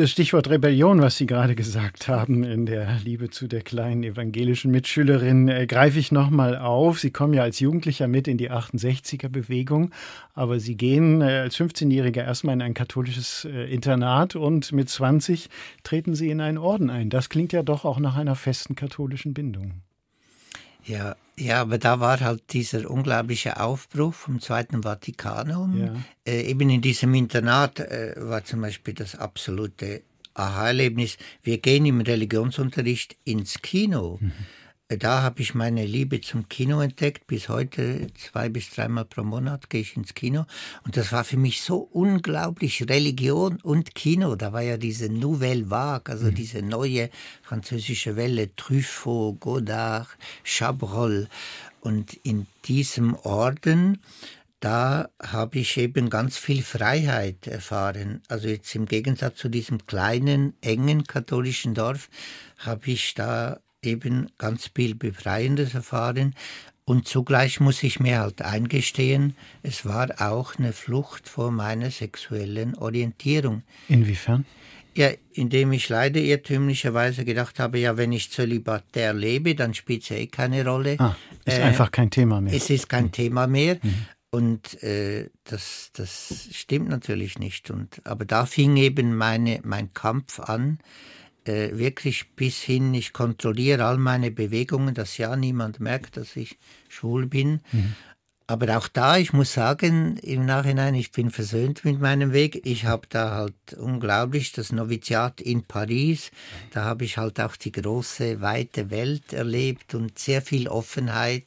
Das 0.00 0.12
Stichwort 0.12 0.48
Rebellion, 0.48 1.02
was 1.02 1.18
Sie 1.18 1.26
gerade 1.26 1.54
gesagt 1.54 2.08
haben, 2.08 2.42
in 2.42 2.64
der 2.64 2.98
Liebe 3.04 3.28
zu 3.28 3.48
der 3.48 3.60
kleinen 3.60 4.02
evangelischen 4.02 4.70
Mitschülerin, 4.70 5.48
äh, 5.48 5.66
greife 5.66 5.98
ich 5.98 6.10
nochmal 6.10 6.56
auf. 6.56 7.00
Sie 7.00 7.10
kommen 7.10 7.34
ja 7.34 7.42
als 7.42 7.60
Jugendlicher 7.60 8.08
mit 8.08 8.26
in 8.26 8.38
die 8.38 8.50
68er-Bewegung, 8.50 9.90
aber 10.32 10.58
Sie 10.58 10.76
gehen 10.76 11.20
äh, 11.20 11.40
als 11.40 11.58
15-Jähriger 11.58 12.22
erstmal 12.22 12.54
in 12.54 12.62
ein 12.62 12.72
katholisches 12.72 13.44
äh, 13.44 13.70
Internat 13.70 14.36
und 14.36 14.72
mit 14.72 14.88
20 14.88 15.50
treten 15.82 16.14
Sie 16.14 16.30
in 16.30 16.40
einen 16.40 16.56
Orden 16.56 16.88
ein. 16.88 17.10
Das 17.10 17.28
klingt 17.28 17.52
ja 17.52 17.62
doch 17.62 17.84
auch 17.84 17.98
nach 17.98 18.16
einer 18.16 18.36
festen 18.36 18.76
katholischen 18.76 19.34
Bindung. 19.34 19.82
Ja, 20.84 21.16
ja, 21.40 21.62
aber 21.62 21.78
da 21.78 22.00
war 22.00 22.20
halt 22.20 22.52
dieser 22.52 22.90
unglaubliche 22.90 23.58
Aufbruch 23.60 24.12
vom 24.12 24.40
Zweiten 24.40 24.82
Vatikanum. 24.82 25.78
Ja. 25.78 25.94
Äh, 26.26 26.42
eben 26.42 26.68
in 26.68 26.82
diesem 26.82 27.14
Internat 27.14 27.80
äh, 27.80 28.14
war 28.16 28.44
zum 28.44 28.60
Beispiel 28.60 28.92
das 28.92 29.16
absolute 29.16 30.02
Aha-Erlebnis. 30.34 31.16
Wir 31.42 31.58
gehen 31.58 31.86
im 31.86 32.02
Religionsunterricht 32.02 33.16
ins 33.24 33.62
Kino. 33.62 34.18
Mhm. 34.20 34.32
Da 34.98 35.22
habe 35.22 35.40
ich 35.40 35.54
meine 35.54 35.86
Liebe 35.86 36.20
zum 36.20 36.48
Kino 36.48 36.80
entdeckt. 36.80 37.28
Bis 37.28 37.48
heute 37.48 38.08
zwei 38.14 38.48
bis 38.48 38.70
dreimal 38.70 39.04
pro 39.04 39.22
Monat 39.22 39.70
gehe 39.70 39.82
ich 39.82 39.96
ins 39.96 40.14
Kino. 40.14 40.46
Und 40.84 40.96
das 40.96 41.12
war 41.12 41.22
für 41.22 41.36
mich 41.36 41.62
so 41.62 41.88
unglaublich 41.92 42.88
Religion 42.88 43.60
und 43.62 43.94
Kino. 43.94 44.34
Da 44.34 44.52
war 44.52 44.62
ja 44.62 44.78
diese 44.78 45.08
Nouvelle 45.08 45.70
Vague, 45.70 46.12
also 46.12 46.26
mhm. 46.26 46.34
diese 46.34 46.62
neue 46.62 47.08
französische 47.42 48.16
Welle, 48.16 48.52
Truffaut, 48.56 49.38
Godard, 49.38 50.08
Chabrol. 50.42 51.28
Und 51.80 52.14
in 52.24 52.48
diesem 52.64 53.14
Orden, 53.14 54.02
da 54.58 55.08
habe 55.22 55.60
ich 55.60 55.76
eben 55.76 56.10
ganz 56.10 56.36
viel 56.36 56.64
Freiheit 56.64 57.46
erfahren. 57.46 58.22
Also 58.26 58.48
jetzt 58.48 58.74
im 58.74 58.86
Gegensatz 58.86 59.36
zu 59.36 59.48
diesem 59.48 59.86
kleinen, 59.86 60.54
engen 60.62 61.04
katholischen 61.04 61.74
Dorf 61.74 62.08
habe 62.58 62.90
ich 62.90 63.14
da 63.14 63.60
eben 63.84 64.30
ganz 64.38 64.70
viel 64.74 64.94
Befreiendes 64.94 65.74
erfahren. 65.74 66.34
Und 66.84 67.06
zugleich 67.06 67.60
muss 67.60 67.82
ich 67.82 68.00
mir 68.00 68.18
halt 68.18 68.42
eingestehen, 68.42 69.36
es 69.62 69.84
war 69.84 70.08
auch 70.20 70.56
eine 70.58 70.72
Flucht 70.72 71.28
vor 71.28 71.52
meiner 71.52 71.90
sexuellen 71.90 72.74
Orientierung. 72.76 73.62
Inwiefern? 73.88 74.44
Ja, 74.96 75.10
indem 75.32 75.70
ich 75.70 75.88
leider 75.88 76.20
irrtümlicherweise 76.20 77.24
gedacht 77.24 77.60
habe, 77.60 77.78
ja, 77.78 77.96
wenn 77.96 78.10
ich 78.10 78.32
zölibatär 78.32 79.14
lebe, 79.14 79.54
dann 79.54 79.72
spielt 79.72 80.02
es 80.02 80.08
ja 80.08 80.16
eh 80.16 80.26
keine 80.26 80.66
Rolle. 80.66 80.96
Ah, 80.98 81.16
ist 81.44 81.58
äh, 81.58 81.62
einfach 81.62 81.92
kein 81.92 82.10
Thema 82.10 82.40
mehr. 82.40 82.52
Es 82.52 82.68
ist 82.70 82.88
kein 82.88 83.04
mhm. 83.04 83.12
Thema 83.12 83.46
mehr. 83.46 83.78
Mhm. 83.80 84.06
Und 84.30 84.82
äh, 84.82 85.30
das, 85.44 85.90
das 85.92 86.48
stimmt 86.52 86.88
natürlich 86.88 87.38
nicht. 87.38 87.70
Und, 87.70 88.00
aber 88.04 88.24
da 88.24 88.46
fing 88.46 88.76
eben 88.76 89.16
meine, 89.16 89.60
mein 89.62 89.92
Kampf 89.94 90.40
an, 90.40 90.78
äh, 91.44 91.76
wirklich 91.76 92.32
bis 92.34 92.60
hin, 92.60 92.94
ich 92.94 93.12
kontrolliere 93.12 93.84
all 93.84 93.98
meine 93.98 94.30
Bewegungen, 94.30 94.94
dass 94.94 95.18
ja 95.18 95.36
niemand 95.36 95.80
merkt, 95.80 96.16
dass 96.16 96.36
ich 96.36 96.58
schwul 96.88 97.26
bin. 97.26 97.60
Mhm. 97.72 97.94
Aber 98.50 98.76
auch 98.76 98.88
da, 98.88 99.16
ich 99.16 99.32
muss 99.32 99.52
sagen, 99.52 100.16
im 100.16 100.44
Nachhinein, 100.44 100.96
ich 100.96 101.12
bin 101.12 101.30
versöhnt 101.30 101.84
mit 101.84 102.00
meinem 102.00 102.32
Weg. 102.32 102.66
Ich 102.66 102.84
habe 102.84 103.06
da 103.08 103.30
halt 103.30 103.74
unglaublich 103.78 104.50
das 104.50 104.72
Noviziat 104.72 105.40
in 105.40 105.62
Paris. 105.62 106.32
Da 106.72 106.84
habe 106.84 107.04
ich 107.04 107.16
halt 107.16 107.40
auch 107.40 107.54
die 107.54 107.70
große, 107.70 108.40
weite 108.40 108.90
Welt 108.90 109.32
erlebt 109.32 109.94
und 109.94 110.18
sehr 110.18 110.42
viel 110.42 110.66
Offenheit. 110.66 111.46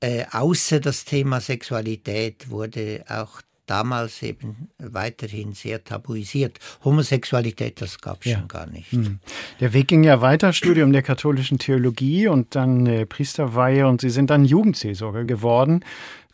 Äh, 0.00 0.26
außer 0.30 0.80
das 0.80 1.06
Thema 1.06 1.40
Sexualität 1.40 2.50
wurde 2.50 3.02
auch 3.08 3.40
damals 3.70 4.22
eben 4.22 4.68
weiterhin 4.78 5.52
sehr 5.52 5.84
tabuisiert. 5.84 6.58
Homosexualität, 6.84 7.80
das 7.80 8.00
gab 8.00 8.20
es 8.20 8.32
ja. 8.32 8.38
schon 8.38 8.48
gar 8.48 8.66
nicht. 8.66 8.90
Hm. 8.90 9.20
Der 9.60 9.72
Weg 9.72 9.86
ging 9.86 10.02
ja 10.02 10.20
weiter, 10.20 10.52
Studium 10.52 10.92
der 10.92 11.02
katholischen 11.02 11.58
Theologie 11.58 12.26
und 12.26 12.56
dann 12.56 12.86
äh, 12.86 13.06
Priesterweihe 13.06 13.86
und 13.86 14.00
Sie 14.00 14.10
sind 14.10 14.30
dann 14.30 14.44
Jugendseelsorger 14.44 15.24
geworden. 15.24 15.84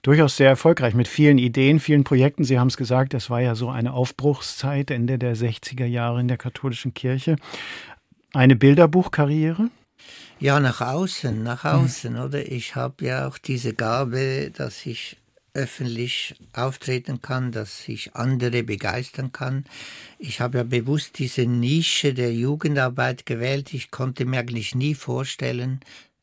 Durchaus 0.01 0.37
sehr 0.37 0.49
erfolgreich 0.49 0.95
mit 0.95 1.09
vielen 1.09 1.37
Ideen, 1.37 1.79
vielen 1.79 2.05
Projekten. 2.05 2.45
Sie 2.45 2.59
haben 2.59 2.69
es 2.69 2.77
gesagt, 2.77 3.13
das 3.13 3.29
war 3.29 3.41
ja 3.41 3.55
so 3.55 3.69
eine 3.69 3.93
Aufbruchszeit, 3.93 4.91
Ende 4.91 5.19
der 5.19 5.37
60er 5.37 5.85
Jahre 5.85 6.21
in 6.21 6.29
der 6.29 6.39
katholischen 6.39 6.95
Kirche. 6.95 7.37
Eine 8.33 8.57
Bilderbuchkarriere? 8.57 9.69
Ja, 10.39 10.61
nach 10.61 10.81
außen, 10.81 11.43
nach 11.43 11.65
hm. 11.65 11.71
außen, 11.71 12.17
hm. 12.17 12.25
oder? 12.25 12.51
Ich 12.51 12.77
habe 12.77 13.05
ja 13.05 13.29
auch 13.29 13.37
diese 13.37 13.75
Gabe, 13.75 14.51
dass 14.55 14.87
ich 14.87 15.19
öffentlich 15.57 16.35
auftreten 16.53 17.23
kann, 17.23 17.51
dass 17.51 17.89
ich 17.89 18.15
andere 18.15 18.63
begeistern 18.63 19.33
kann. 19.33 19.65
Ich 20.19 20.41
habe 20.41 20.59
ja 20.59 20.65
bewusst 20.65 21.19
diese 21.19 21.47
Nische 21.47 22.13
der 22.13 22.33
Jugendarbeit 22.35 23.27
gewählt. 23.27 23.73
Ich 23.73 23.91
konnte 23.91 24.27
mir 24.27 24.41
eigentlich 24.41 24.75
nie 24.75 24.95
vorstellen, 24.95 25.81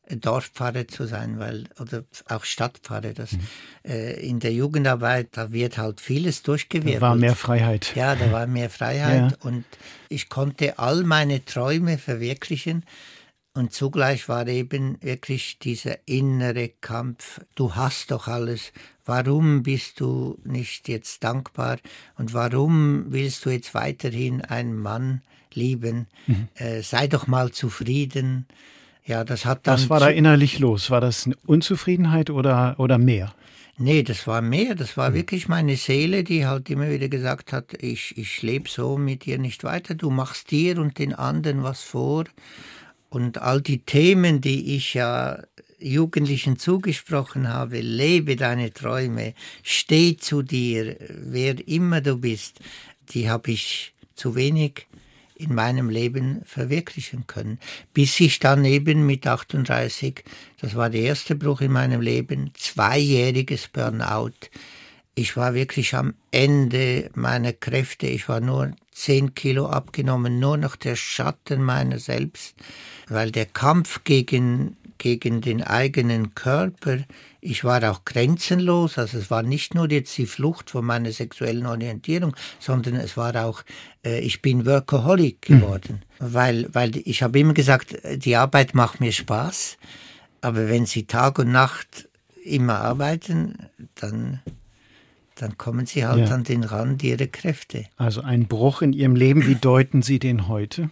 Dorfpfarrer 0.08 0.86
zu 0.86 1.06
sein, 1.06 1.38
weil 1.38 1.64
oder 1.80 2.04
auch 2.28 2.44
Stadtpfarrer. 2.44 3.14
Das, 3.14 3.32
mhm. 3.32 3.40
äh, 3.84 4.12
in 4.20 4.38
der 4.38 4.52
Jugendarbeit 4.52 5.28
da 5.32 5.50
wird 5.52 5.78
halt 5.78 6.00
vieles 6.00 6.42
durchgewirkt. 6.42 6.98
Da 6.98 7.00
war 7.00 7.16
mehr 7.16 7.34
Freiheit. 7.34 7.92
Ja, 7.94 8.14
da 8.14 8.30
war 8.30 8.46
mehr 8.46 8.70
Freiheit 8.70 9.32
ja. 9.32 9.36
und 9.40 9.64
ich 10.08 10.28
konnte 10.28 10.78
all 10.78 11.04
meine 11.04 11.44
Träume 11.44 11.98
verwirklichen. 11.98 12.84
Und 13.56 13.72
zugleich 13.72 14.28
war 14.28 14.48
eben 14.48 14.98
wirklich 15.00 15.60
dieser 15.60 16.08
innere 16.08 16.70
Kampf, 16.80 17.40
du 17.54 17.76
hast 17.76 18.10
doch 18.10 18.26
alles, 18.26 18.72
warum 19.06 19.62
bist 19.62 20.00
du 20.00 20.40
nicht 20.44 20.88
jetzt 20.88 21.22
dankbar 21.22 21.78
und 22.18 22.34
warum 22.34 23.12
willst 23.12 23.46
du 23.46 23.50
jetzt 23.50 23.72
weiterhin 23.72 24.42
einen 24.42 24.76
Mann 24.76 25.22
lieben? 25.52 26.08
Mhm. 26.26 26.48
Äh, 26.56 26.82
sei 26.82 27.06
doch 27.06 27.28
mal 27.28 27.52
zufrieden. 27.52 28.46
Ja, 29.06 29.22
das 29.22 29.44
hat 29.44 29.68
dann. 29.68 29.74
Was 29.74 29.88
war 29.88 30.00
da 30.00 30.08
innerlich 30.08 30.58
los? 30.58 30.90
War 30.90 31.00
das 31.00 31.26
eine 31.26 31.36
Unzufriedenheit 31.46 32.30
oder, 32.30 32.74
oder 32.78 32.98
mehr? 32.98 33.34
Nee, 33.76 34.02
das 34.02 34.26
war 34.26 34.42
mehr. 34.42 34.74
Das 34.74 34.96
war 34.96 35.10
mhm. 35.10 35.14
wirklich 35.14 35.46
meine 35.46 35.76
Seele, 35.76 36.24
die 36.24 36.44
halt 36.44 36.70
immer 36.70 36.90
wieder 36.90 37.08
gesagt 37.08 37.52
hat, 37.52 37.72
ich, 37.80 38.18
ich 38.18 38.42
lebe 38.42 38.68
so 38.68 38.96
mit 38.98 39.26
dir 39.26 39.38
nicht 39.38 39.62
weiter. 39.62 39.94
Du 39.94 40.10
machst 40.10 40.50
dir 40.50 40.80
und 40.80 40.98
den 40.98 41.14
anderen 41.14 41.62
was 41.62 41.84
vor. 41.84 42.24
Und 43.14 43.38
all 43.38 43.60
die 43.62 43.78
Themen, 43.78 44.40
die 44.40 44.74
ich 44.74 44.94
ja 44.94 45.40
Jugendlichen 45.78 46.58
zugesprochen 46.58 47.46
habe, 47.46 47.80
lebe 47.80 48.34
deine 48.34 48.72
Träume, 48.72 49.34
steh 49.62 50.16
zu 50.16 50.42
dir, 50.42 50.96
wer 51.10 51.68
immer 51.68 52.00
du 52.00 52.16
bist, 52.18 52.58
die 53.10 53.30
habe 53.30 53.52
ich 53.52 53.94
zu 54.16 54.34
wenig 54.34 54.88
in 55.36 55.54
meinem 55.54 55.90
Leben 55.90 56.42
verwirklichen 56.44 57.28
können. 57.28 57.60
Bis 57.92 58.18
ich 58.18 58.40
dann 58.40 58.64
eben 58.64 59.06
mit 59.06 59.28
38, 59.28 60.24
das 60.60 60.74
war 60.74 60.90
der 60.90 61.02
erste 61.02 61.36
Bruch 61.36 61.60
in 61.60 61.70
meinem 61.70 62.00
Leben, 62.00 62.50
zweijähriges 62.54 63.68
Burnout. 63.68 64.50
Ich 65.14 65.36
war 65.36 65.54
wirklich 65.54 65.94
am 65.94 66.14
Ende 66.32 67.10
meiner 67.14 67.52
Kräfte. 67.52 68.08
Ich 68.08 68.28
war 68.28 68.40
nur 68.40 68.72
zehn 68.94 69.34
Kilo 69.34 69.66
abgenommen, 69.66 70.38
nur 70.38 70.56
noch 70.56 70.76
der 70.76 70.96
Schatten 70.96 71.62
meiner 71.62 71.98
selbst 71.98 72.54
weil 73.08 73.30
der 73.30 73.46
Kampf 73.46 74.04
gegen, 74.04 74.76
gegen 74.98 75.40
den 75.40 75.62
eigenen 75.62 76.34
Körper. 76.34 76.98
Ich 77.40 77.64
war 77.64 77.90
auch 77.90 78.04
grenzenlos, 78.04 78.98
also 78.98 79.18
es 79.18 79.30
war 79.30 79.42
nicht 79.42 79.74
nur 79.74 79.90
jetzt 79.90 80.16
die 80.16 80.26
Flucht 80.26 80.70
von 80.70 80.84
meiner 80.84 81.12
sexuellen 81.12 81.66
Orientierung, 81.66 82.34
sondern 82.58 82.96
es 82.96 83.16
war 83.16 83.44
auch, 83.44 83.62
äh, 84.04 84.20
ich 84.20 84.40
bin 84.40 84.64
Workaholic 84.64 85.48
hm. 85.48 85.60
geworden, 85.60 86.02
mhm. 86.18 86.34
weil, 86.34 86.68
weil 86.72 86.96
ich 87.04 87.22
habe 87.22 87.38
immer 87.38 87.54
gesagt, 87.54 87.96
die 88.14 88.36
Arbeit 88.36 88.74
macht 88.74 89.00
mir 89.00 89.12
Spaß, 89.12 89.76
aber 90.40 90.68
wenn 90.68 90.86
Sie 90.86 91.06
Tag 91.06 91.38
und 91.38 91.52
Nacht 91.52 92.08
immer 92.44 92.80
arbeiten, 92.80 93.70
dann 93.94 94.40
dann 95.34 95.58
kommen 95.58 95.86
Sie 95.86 96.06
halt 96.06 96.28
ja. 96.28 96.34
an 96.34 96.44
den 96.44 96.64
Rand 96.64 97.02
Ihrer 97.02 97.26
Kräfte. 97.26 97.86
Also 97.96 98.20
ein 98.22 98.46
Bruch 98.46 98.82
in 98.82 98.92
Ihrem 98.92 99.16
Leben, 99.16 99.46
wie 99.46 99.56
deuten 99.56 100.02
Sie 100.02 100.18
den 100.18 100.48
heute? 100.48 100.90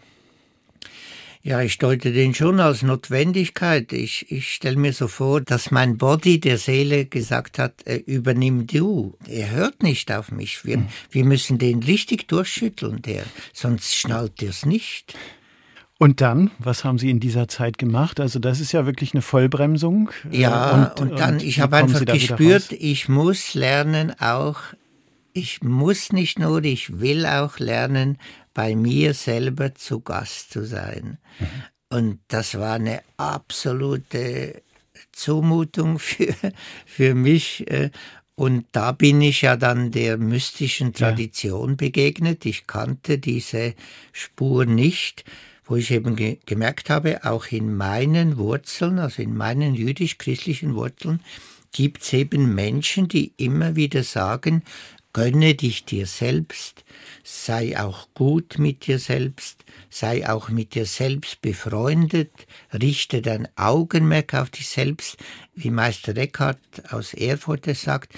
Ja, 1.44 1.60
ich 1.60 1.78
deute 1.78 2.12
den 2.12 2.34
schon 2.34 2.60
als 2.60 2.82
Notwendigkeit. 2.82 3.92
Ich, 3.92 4.30
ich 4.30 4.52
stelle 4.52 4.76
mir 4.76 4.92
so 4.92 5.08
vor, 5.08 5.40
dass 5.40 5.72
mein 5.72 5.98
Body 5.98 6.38
der 6.38 6.56
Seele 6.56 7.04
gesagt 7.04 7.58
hat, 7.58 7.84
äh, 7.84 7.96
übernimm 7.96 8.68
du. 8.68 9.18
Er 9.26 9.50
hört 9.50 9.82
nicht 9.82 10.12
auf 10.12 10.30
mich. 10.30 10.64
Wir, 10.64 10.76
hm. 10.76 10.88
wir 11.10 11.24
müssen 11.24 11.58
den 11.58 11.82
richtig 11.82 12.28
durchschütteln, 12.28 13.02
der, 13.02 13.24
sonst 13.52 13.96
schnallt 13.96 14.40
er 14.40 14.50
es 14.50 14.64
nicht. 14.64 15.14
Und 16.02 16.20
dann, 16.20 16.50
was 16.58 16.82
haben 16.82 16.98
Sie 16.98 17.10
in 17.10 17.20
dieser 17.20 17.46
Zeit 17.46 17.78
gemacht? 17.78 18.18
Also 18.18 18.40
das 18.40 18.58
ist 18.58 18.72
ja 18.72 18.86
wirklich 18.86 19.14
eine 19.14 19.22
Vollbremsung. 19.22 20.10
Ja, 20.32 20.94
und, 20.98 21.00
und 21.00 21.20
dann, 21.20 21.34
und 21.34 21.44
ich 21.44 21.60
habe 21.60 21.76
einfach 21.76 22.04
gespürt, 22.04 22.72
ich 22.72 23.08
muss 23.08 23.54
lernen 23.54 24.12
auch, 24.18 24.58
ich 25.32 25.62
muss 25.62 26.12
nicht 26.12 26.40
nur, 26.40 26.64
ich 26.64 26.98
will 26.98 27.24
auch 27.24 27.60
lernen, 27.60 28.18
bei 28.52 28.74
mir 28.74 29.14
selber 29.14 29.76
zu 29.76 30.00
Gast 30.00 30.52
zu 30.52 30.64
sein. 30.64 31.18
Mhm. 31.38 31.46
Und 31.96 32.18
das 32.26 32.58
war 32.58 32.74
eine 32.74 33.02
absolute 33.16 34.60
Zumutung 35.12 36.00
für, 36.00 36.34
für 36.84 37.14
mich. 37.14 37.70
Äh, 37.70 37.90
und 38.34 38.66
da 38.72 38.90
bin 38.90 39.20
ich 39.20 39.42
ja 39.42 39.54
dann 39.54 39.92
der 39.92 40.18
mystischen 40.18 40.94
Tradition 40.94 41.70
ja. 41.70 41.76
begegnet. 41.76 42.44
Ich 42.44 42.66
kannte 42.66 43.18
diese 43.18 43.76
Spur 44.10 44.64
nicht, 44.66 45.24
wo 45.64 45.76
ich 45.76 45.90
eben 45.90 46.16
ge 46.16 46.38
gemerkt 46.46 46.90
habe, 46.90 47.24
auch 47.24 47.46
in 47.46 47.74
meinen 47.74 48.36
Wurzeln, 48.36 48.98
also 48.98 49.22
in 49.22 49.36
meinen 49.36 49.74
jüdisch-christlichen 49.74 50.74
Wurzeln, 50.74 51.20
gibt 51.72 52.02
es 52.02 52.12
eben 52.12 52.54
Menschen, 52.54 53.08
die 53.08 53.32
immer 53.36 53.76
wieder 53.76 54.02
sagen, 54.02 54.62
Gönne 55.14 55.54
dich 55.54 55.84
dir 55.84 56.06
selbst, 56.06 56.84
sei 57.22 57.78
auch 57.78 58.08
gut 58.14 58.58
mit 58.58 58.86
dir 58.86 58.98
selbst, 58.98 59.62
sei 59.90 60.26
auch 60.26 60.48
mit 60.48 60.74
dir 60.74 60.86
selbst 60.86 61.42
befreundet, 61.42 62.30
richte 62.72 63.20
dein 63.20 63.46
Augenmerk 63.54 64.32
auf 64.32 64.48
dich 64.48 64.68
selbst, 64.68 65.18
wie 65.54 65.68
Meister 65.68 66.16
Eckhart 66.16 66.58
aus 66.90 67.12
Erfurt 67.12 67.68
es 67.68 67.82
sagt, 67.82 68.14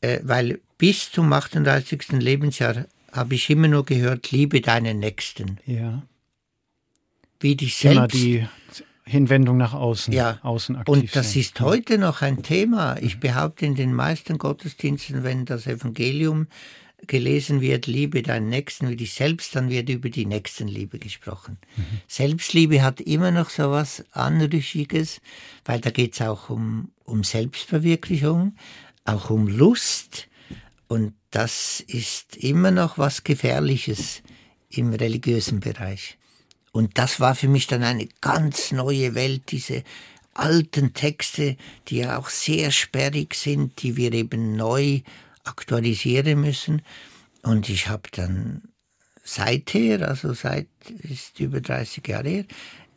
äh, 0.00 0.18
weil 0.24 0.60
bis 0.78 1.12
zum 1.12 1.32
38. 1.32 2.18
Lebensjahr 2.18 2.86
habe 3.12 3.36
ich 3.36 3.48
immer 3.48 3.68
nur 3.68 3.84
gehört, 3.84 4.32
liebe 4.32 4.60
deinen 4.60 4.98
Nächsten. 4.98 5.58
Ja. 5.64 6.02
Wie 7.42 7.56
dich 7.56 7.76
selbst. 7.76 7.96
Immer 7.96 8.08
die 8.08 8.46
Hinwendung 9.04 9.56
nach 9.56 9.74
außen, 9.74 10.14
ja. 10.14 10.38
außen 10.42 10.76
aktiv 10.76 10.92
Und 10.92 11.16
das 11.16 11.32
sein. 11.32 11.40
ist 11.40 11.60
heute 11.60 11.98
noch 11.98 12.22
ein 12.22 12.42
Thema. 12.42 12.96
Ich 13.00 13.18
behaupte, 13.18 13.66
in 13.66 13.74
den 13.74 13.92
meisten 13.92 14.38
Gottesdiensten, 14.38 15.24
wenn 15.24 15.44
das 15.44 15.66
Evangelium 15.66 16.46
gelesen 17.08 17.60
wird, 17.60 17.88
liebe 17.88 18.22
deinen 18.22 18.48
Nächsten 18.48 18.88
wie 18.88 18.96
dich 18.96 19.14
selbst, 19.14 19.56
dann 19.56 19.70
wird 19.70 19.88
über 19.88 20.08
die 20.08 20.24
Nächstenliebe 20.24 21.00
gesprochen. 21.00 21.58
Mhm. 21.76 21.82
Selbstliebe 22.06 22.82
hat 22.82 23.00
immer 23.00 23.32
noch 23.32 23.50
so 23.50 23.72
was 23.72 24.04
Anrüchiges, 24.12 25.20
weil 25.64 25.80
da 25.80 25.90
geht 25.90 26.14
es 26.14 26.22
auch 26.22 26.48
um, 26.48 26.92
um 27.04 27.24
Selbstverwirklichung, 27.24 28.54
auch 29.04 29.30
um 29.30 29.48
Lust. 29.48 30.28
Und 30.86 31.14
das 31.32 31.80
ist 31.80 32.36
immer 32.36 32.70
noch 32.70 32.98
was 32.98 33.24
Gefährliches 33.24 34.22
im 34.68 34.92
religiösen 34.92 35.58
Bereich. 35.58 36.18
Und 36.72 36.96
das 36.98 37.20
war 37.20 37.34
für 37.34 37.48
mich 37.48 37.66
dann 37.66 37.82
eine 37.82 38.08
ganz 38.20 38.72
neue 38.72 39.14
Welt, 39.14 39.50
diese 39.50 39.84
alten 40.34 40.94
Texte, 40.94 41.56
die 41.88 41.98
ja 41.98 42.18
auch 42.18 42.30
sehr 42.30 42.70
sperrig 42.70 43.34
sind, 43.34 43.82
die 43.82 43.96
wir 43.96 44.12
eben 44.12 44.56
neu 44.56 45.00
aktualisieren 45.44 46.40
müssen. 46.40 46.82
Und 47.42 47.68
ich 47.68 47.88
habe 47.88 48.08
dann 48.12 48.62
seither, 49.22 50.08
also 50.08 50.32
seit 50.32 50.68
ist 51.02 51.38
über 51.40 51.60
30 51.60 52.08
Jahre 52.08 52.28
her, 52.28 52.44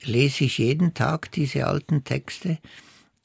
lese 0.02 0.46
ich 0.46 0.58
jeden 0.58 0.94
Tag 0.94 1.32
diese 1.32 1.68
alten 1.68 2.06
Texte, 2.06 2.60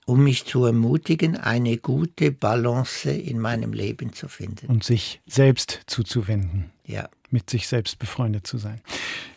um 0.06 0.24
mich 0.24 0.44
zu 0.44 0.64
ermutigen, 0.64 1.36
eine 1.36 1.76
gute 1.76 2.32
Balance 2.32 3.10
in 3.12 3.38
meinem 3.38 3.72
Leben 3.72 4.12
zu 4.12 4.26
finden. 4.26 4.66
Und 4.66 4.82
sich 4.82 5.20
selbst 5.26 5.82
zuzuwenden. 5.86 6.72
Ja 6.84 7.08
mit 7.32 7.50
sich 7.50 7.66
selbst 7.68 7.98
befreundet 7.98 8.46
zu 8.46 8.58
sein. 8.58 8.80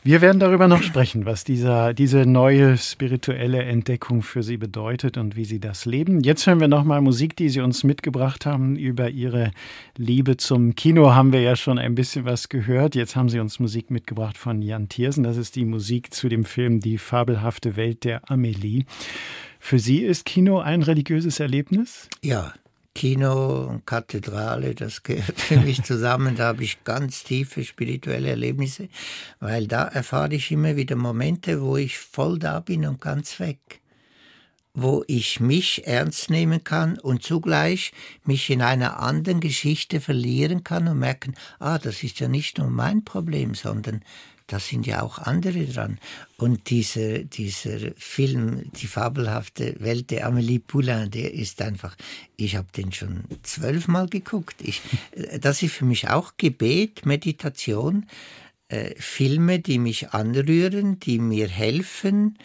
Wir 0.04 0.20
werden 0.20 0.40
darüber 0.40 0.68
noch 0.68 0.84
sprechen, 0.84 1.26
was 1.26 1.44
dieser, 1.44 1.94
diese 1.94 2.26
neue 2.26 2.78
spirituelle 2.78 3.64
Entdeckung 3.64 4.22
für 4.22 4.44
Sie 4.44 4.58
bedeutet 4.58 5.18
und 5.18 5.36
wie 5.36 5.46
Sie 5.46 5.60
das 5.60 5.86
leben. 5.86 6.22
Jetzt 6.22 6.46
hören 6.46 6.60
wir 6.60 6.68
nochmal 6.68 7.00
Musik, 7.02 7.38
die 7.38 7.50
Sie 7.50 7.62
uns 7.62 7.84
mitgebracht 7.84 8.46
haben. 8.46 8.76
Über 8.76 9.10
Ihre 9.10 9.52
Liebe 9.98 10.36
zum 10.36 10.76
Kino 10.76 11.14
haben 11.14 11.32
wir 11.32 11.42
ja 11.42 11.56
schon 11.56 11.80
ein 11.80 11.96
bisschen 11.96 12.26
was 12.26 12.50
gehört. 12.50 12.96
Jetzt 12.96 13.16
haben 13.16 13.30
Sie 13.30 13.40
uns 13.40 13.60
Musik 13.60 13.92
mitgebracht 13.92 14.38
von 14.38 14.62
Jan 14.62 14.90
Thiersen. 14.90 15.24
Das 15.24 15.38
ist 15.38 15.56
die 15.56 15.66
Musik 15.66 16.14
zu 16.14 16.28
dem 16.28 16.44
Film 16.44 16.82
Die 16.82 16.98
fabelhafte 16.98 17.76
Welt 17.78 18.04
der 18.04 18.30
Amelie. 18.30 18.84
Für 19.60 19.80
Sie 19.80 20.00
ist 20.00 20.26
Kino 20.26 20.60
ein 20.60 20.82
religiöses 20.82 21.40
Erlebnis? 21.40 22.10
Ja, 22.22 22.54
Kino 22.96 23.68
und 23.68 23.86
Kathedrale, 23.86 24.76
das 24.76 25.04
gehört 25.04 25.40
für 25.40 25.58
mich 25.58 25.84
zusammen. 25.84 26.36
Da 26.36 26.48
habe 26.48 26.64
ich 26.64 26.84
ganz 26.84 27.24
tiefe 27.24 27.64
spirituelle 27.64 28.30
Erlebnisse, 28.30 28.90
weil 29.40 29.68
da 29.68 29.84
erfahre 29.84 30.36
ich 30.36 30.52
immer 30.52 30.76
wieder 30.76 30.96
Momente, 30.96 31.62
wo 31.62 31.78
ich 31.78 31.98
voll 31.98 32.40
da 32.40 32.60
bin 32.60 32.86
und 32.86 33.02
ganz 33.02 33.40
weg. 33.40 33.82
Wo 34.76 35.04
ich 35.08 35.40
mich 35.40 35.86
ernst 35.86 36.32
nehmen 36.32 36.64
kann 36.64 36.98
und 36.98 37.22
zugleich 37.22 37.92
mich 38.24 38.50
in 38.50 38.62
einer 38.62 39.00
anderen 39.00 39.40
Geschichte 39.40 40.02
verlieren 40.02 40.64
kann 40.64 40.88
und 40.88 40.98
merken, 40.98 41.36
ah, 41.60 41.78
das 41.78 42.02
ist 42.04 42.20
ja 42.20 42.28
nicht 42.28 42.58
nur 42.58 42.70
mein 42.70 43.04
Problem, 43.04 43.54
sondern 43.54 44.02
da 44.48 44.60
sind 44.60 44.86
ja 44.86 45.02
auch 45.02 45.20
andere 45.20 45.66
dran. 45.66 46.00
Und 46.38 46.70
dieser, 46.70 47.20
dieser 47.20 47.92
Film, 47.96 48.72
die 48.74 48.88
fabelhafte 48.88 49.76
Welt 49.80 50.12
der 50.12 50.28
Amélie 50.28 50.60
Poulain, 50.60 51.10
der 51.10 51.34
ist 51.34 51.62
einfach, 51.62 51.96
ich 52.36 52.56
habe 52.56 52.68
den 52.76 52.92
schon 52.92 53.24
zwölfmal 53.44 54.08
geguckt. 54.08 54.56
Ich, 54.62 54.82
das 55.40 55.64
ist 55.64 55.74
für 55.74 55.86
mich 55.86 56.10
auch 56.10 56.34
Gebet, 56.38 57.06
Meditation, 57.06 58.08
äh, 58.68 58.94
Filme, 58.98 59.60
die 59.60 59.80
mich 59.80 60.10
anrühren, 60.10 61.00
die 61.00 61.20
mir 61.20 61.48
helfen, 61.48 62.38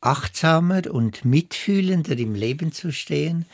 achtsamer 0.00 0.90
und 0.90 1.24
mitfühlender 1.24 2.16
im 2.18 2.34
Leben 2.34 2.72
zu 2.72 2.92
stehen. 2.92 3.46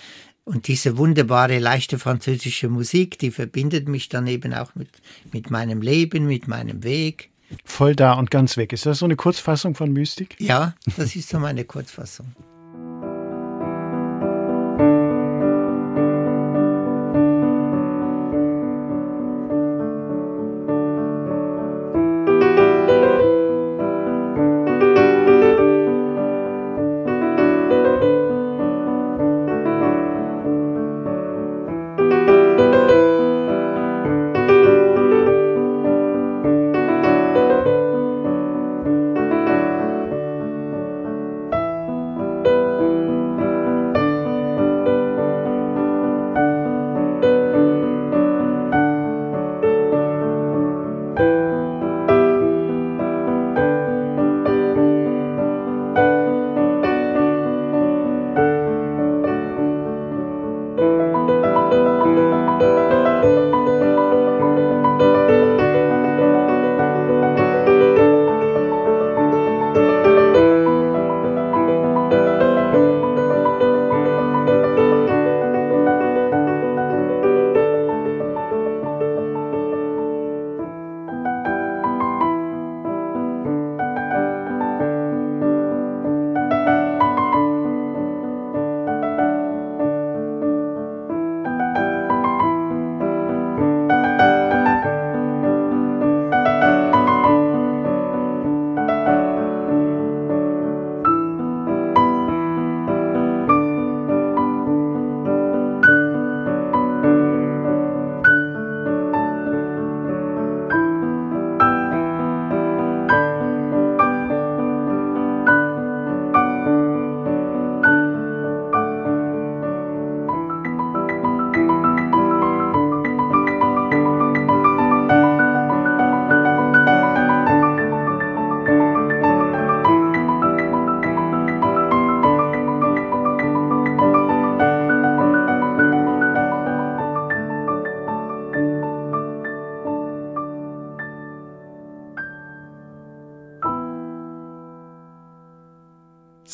Und 0.44 0.68
diese 0.68 0.98
wunderbare, 0.98 1.59
leichte 1.59 1.98
französische 1.98 2.68
Musik, 2.68 3.18
die 3.18 3.31
verbindet 3.31 3.88
mich 3.88 4.11
dann 4.11 4.27
eben 4.27 4.53
auch 4.53 4.74
mit, 4.74 4.90
mit 5.33 5.50
meinem 5.50 5.81
Leben, 5.81 6.27
mit 6.27 6.48
meinem 6.48 6.83
Weg. 6.85 7.31
Voll 7.64 7.95
da 7.95 8.14
und 8.14 8.31
ganz 8.31 8.57
weg. 8.57 8.73
Ist 8.73 8.87
das 8.87 8.99
so 8.99 9.05
eine 9.05 9.17
Kurzfassung 9.17 9.75
von 9.75 9.93
Mystik? 9.93 10.37
Ja, 10.40 10.75
das 10.97 11.17
ist 11.17 11.29
so 11.29 11.38
meine 11.38 11.64
Kurzfassung. 11.64 12.33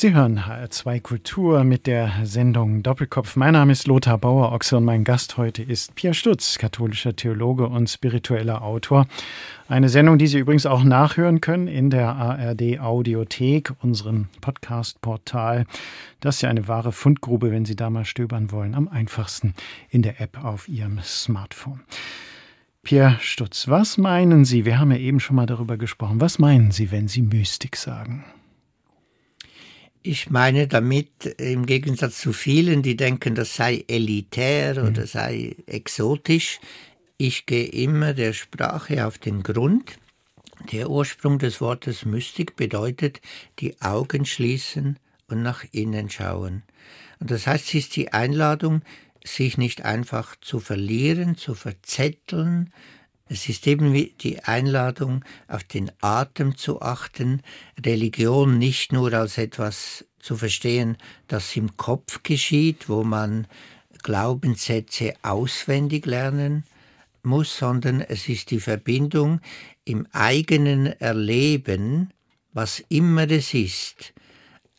Sie 0.01 0.15
hören 0.15 0.39
HR2 0.39 1.03
Kultur 1.03 1.63
mit 1.63 1.87
der 1.87 2.11
Sendung 2.23 2.83
Doppelkopf. 2.83 3.37
Mein 3.37 3.53
Name 3.53 3.73
ist 3.73 3.87
Lothar 3.87 4.17
Bauer-Ochse 4.17 4.79
und 4.79 4.87
mein 4.87 5.05
Gast 5.05 5.37
heute 5.37 5.63
ist 5.63 5.95
Pierre 5.95 6.15
Stutz, 6.15 6.57
katholischer 6.57 7.15
Theologe 7.15 7.67
und 7.67 7.91
spiritueller 7.91 8.63
Autor. 8.63 9.07
Eine 9.69 9.91
Sendung, 9.91 10.17
die 10.17 10.27
Sie 10.27 10.39
übrigens 10.39 10.65
auch 10.65 10.85
nachhören 10.85 11.43
können 11.43 11.69
in 11.69 11.91
der 11.91 12.17
ARD 12.17 12.81
Audiothek, 12.81 13.75
unserem 13.83 14.29
Podcast-Portal. 14.41 15.67
Das 16.21 16.37
ist 16.37 16.41
ja 16.41 16.49
eine 16.49 16.67
wahre 16.67 16.93
Fundgrube, 16.93 17.51
wenn 17.51 17.67
Sie 17.67 17.77
da 17.77 17.91
mal 17.91 18.07
stöbern 18.07 18.53
wollen. 18.53 18.75
Am 18.75 18.89
einfachsten 18.89 19.53
in 19.91 20.01
der 20.01 20.19
App 20.23 20.43
auf 20.43 20.67
Ihrem 20.67 21.01
Smartphone. 21.03 21.83
Pierre 22.83 23.19
Stutz, 23.21 23.69
was 23.69 23.99
meinen 23.99 24.47
Sie? 24.47 24.65
Wir 24.65 24.79
haben 24.79 24.93
ja 24.93 24.97
eben 24.97 25.21
schon 25.21 25.37
mal 25.37 25.45
darüber 25.45 25.77
gesprochen. 25.77 26.23
Was 26.23 26.39
meinen 26.39 26.71
Sie, 26.71 26.91
wenn 26.91 27.07
Sie 27.07 27.21
Mystik 27.21 27.77
sagen? 27.77 28.25
Ich 30.03 30.31
meine 30.31 30.67
damit, 30.67 31.27
im 31.39 31.67
Gegensatz 31.67 32.21
zu 32.21 32.33
vielen, 32.33 32.83
die 32.83 32.97
denken, 32.97 33.35
das 33.35 33.55
sei 33.55 33.85
elitär 33.87 34.81
mhm. 34.81 34.89
oder 34.89 35.07
sei 35.07 35.57
exotisch, 35.67 36.59
ich 37.19 37.45
gehe 37.45 37.67
immer 37.67 38.15
der 38.15 38.33
Sprache 38.33 39.07
auf 39.07 39.19
den 39.19 39.43
Grund. 39.43 39.99
Der 40.73 40.89
Ursprung 40.89 41.39
des 41.39 41.61
Wortes 41.61 42.07
Mystik 42.07 42.57
bedeutet 42.57 43.21
die 43.59 43.79
Augen 43.83 44.25
schließen 44.25 44.99
und 45.29 45.43
nach 45.43 45.65
innen 45.71 46.09
schauen. 46.09 46.63
Und 47.19 47.31
das 47.31 47.47
heißt, 47.47 47.69
es 47.69 47.75
ist 47.75 47.97
die 47.97 48.13
Einladung, 48.15 48.81
sich 49.23 49.59
nicht 49.59 49.85
einfach 49.85 50.35
zu 50.41 50.61
verlieren, 50.61 51.37
zu 51.37 51.55
verzetteln, 51.55 52.73
es 53.31 53.49
ist 53.49 53.69
eben 53.69 53.93
wie 53.93 54.13
die 54.21 54.41
Einladung, 54.41 55.25
auf 55.47 55.63
den 55.63 55.93
Atem 56.01 56.57
zu 56.57 56.83
achten, 56.83 57.43
Religion 57.79 58.59
nicht 58.59 58.93
nur 58.93 59.13
als 59.15 59.39
etwas 59.39 60.05
zu 60.19 60.37
verstehen, 60.37 60.97
das 61.29 61.55
im 61.55 61.77
Kopf 61.77 62.25
geschieht, 62.25 62.89
wo 62.89 63.05
man 63.05 63.47
Glaubenssätze 64.03 65.15
auswendig 65.23 66.07
lernen 66.07 66.65
muss, 67.23 67.57
sondern 67.57 68.01
es 68.01 68.29
ist 68.29 68.51
die 68.51 68.59
Verbindung 68.59 69.41
im 69.85 70.09
eigenen 70.11 70.87
Erleben, 70.87 72.13
was 72.53 72.83
immer 72.89 73.31
es 73.31 73.55
ist, 73.55 74.13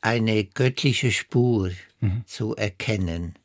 eine 0.01 0.43
göttliche 0.43 1.13
Spur 1.13 1.71
mhm. 2.01 2.23
zu 2.25 2.53
erkennen. 2.57 3.35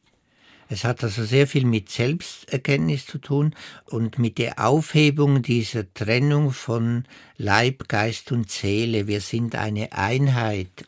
Es 0.69 0.85
hat 0.85 1.05
also 1.05 1.25
sehr 1.25 1.47
viel 1.47 1.65
mit 1.65 1.91
Selbsterkenntnis 1.91 3.07
zu 3.07 3.19
tun 3.19 3.55
und 3.85 4.19
mit 4.19 4.39
der 4.39 4.67
Aufhebung 4.67 5.43
dieser 5.43 5.93
Trennung 5.95 6.51
von 6.51 7.05
Leib, 7.37 7.89
Geist 7.89 8.33
und 8.33 8.51
Seele. 8.51 9.07
Wir 9.07 9.21
sind 9.21 9.55
eine 9.55 9.93
Einheit. 9.93 10.87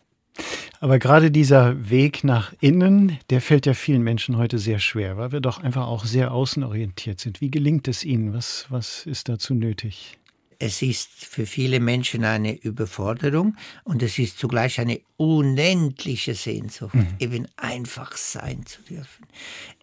Aber 0.80 0.98
gerade 0.98 1.30
dieser 1.30 1.90
Weg 1.90 2.22
nach 2.22 2.52
innen, 2.60 3.18
der 3.30 3.40
fällt 3.40 3.66
ja 3.66 3.74
vielen 3.74 4.02
Menschen 4.02 4.36
heute 4.36 4.58
sehr 4.58 4.78
schwer, 4.78 5.16
weil 5.16 5.32
wir 5.32 5.40
doch 5.40 5.60
einfach 5.60 5.86
auch 5.86 6.04
sehr 6.04 6.32
außenorientiert 6.32 7.18
sind. 7.18 7.40
Wie 7.40 7.50
gelingt 7.50 7.88
es 7.88 8.04
Ihnen? 8.04 8.32
Was, 8.32 8.66
was 8.68 9.04
ist 9.06 9.28
dazu 9.28 9.54
nötig? 9.54 10.18
Es 10.58 10.82
ist 10.82 11.10
für 11.12 11.46
viele 11.46 11.78
Menschen 11.78 12.24
eine 12.24 12.56
Überforderung 12.56 13.56
und 13.84 14.02
es 14.02 14.18
ist 14.18 14.38
zugleich 14.38 14.80
eine 14.80 15.00
unendliche 15.16 16.34
Sehnsucht, 16.34 16.94
mhm. 16.94 17.14
eben 17.20 17.46
einfach 17.56 18.16
sein 18.16 18.66
zu 18.66 18.82
dürfen. 18.82 19.26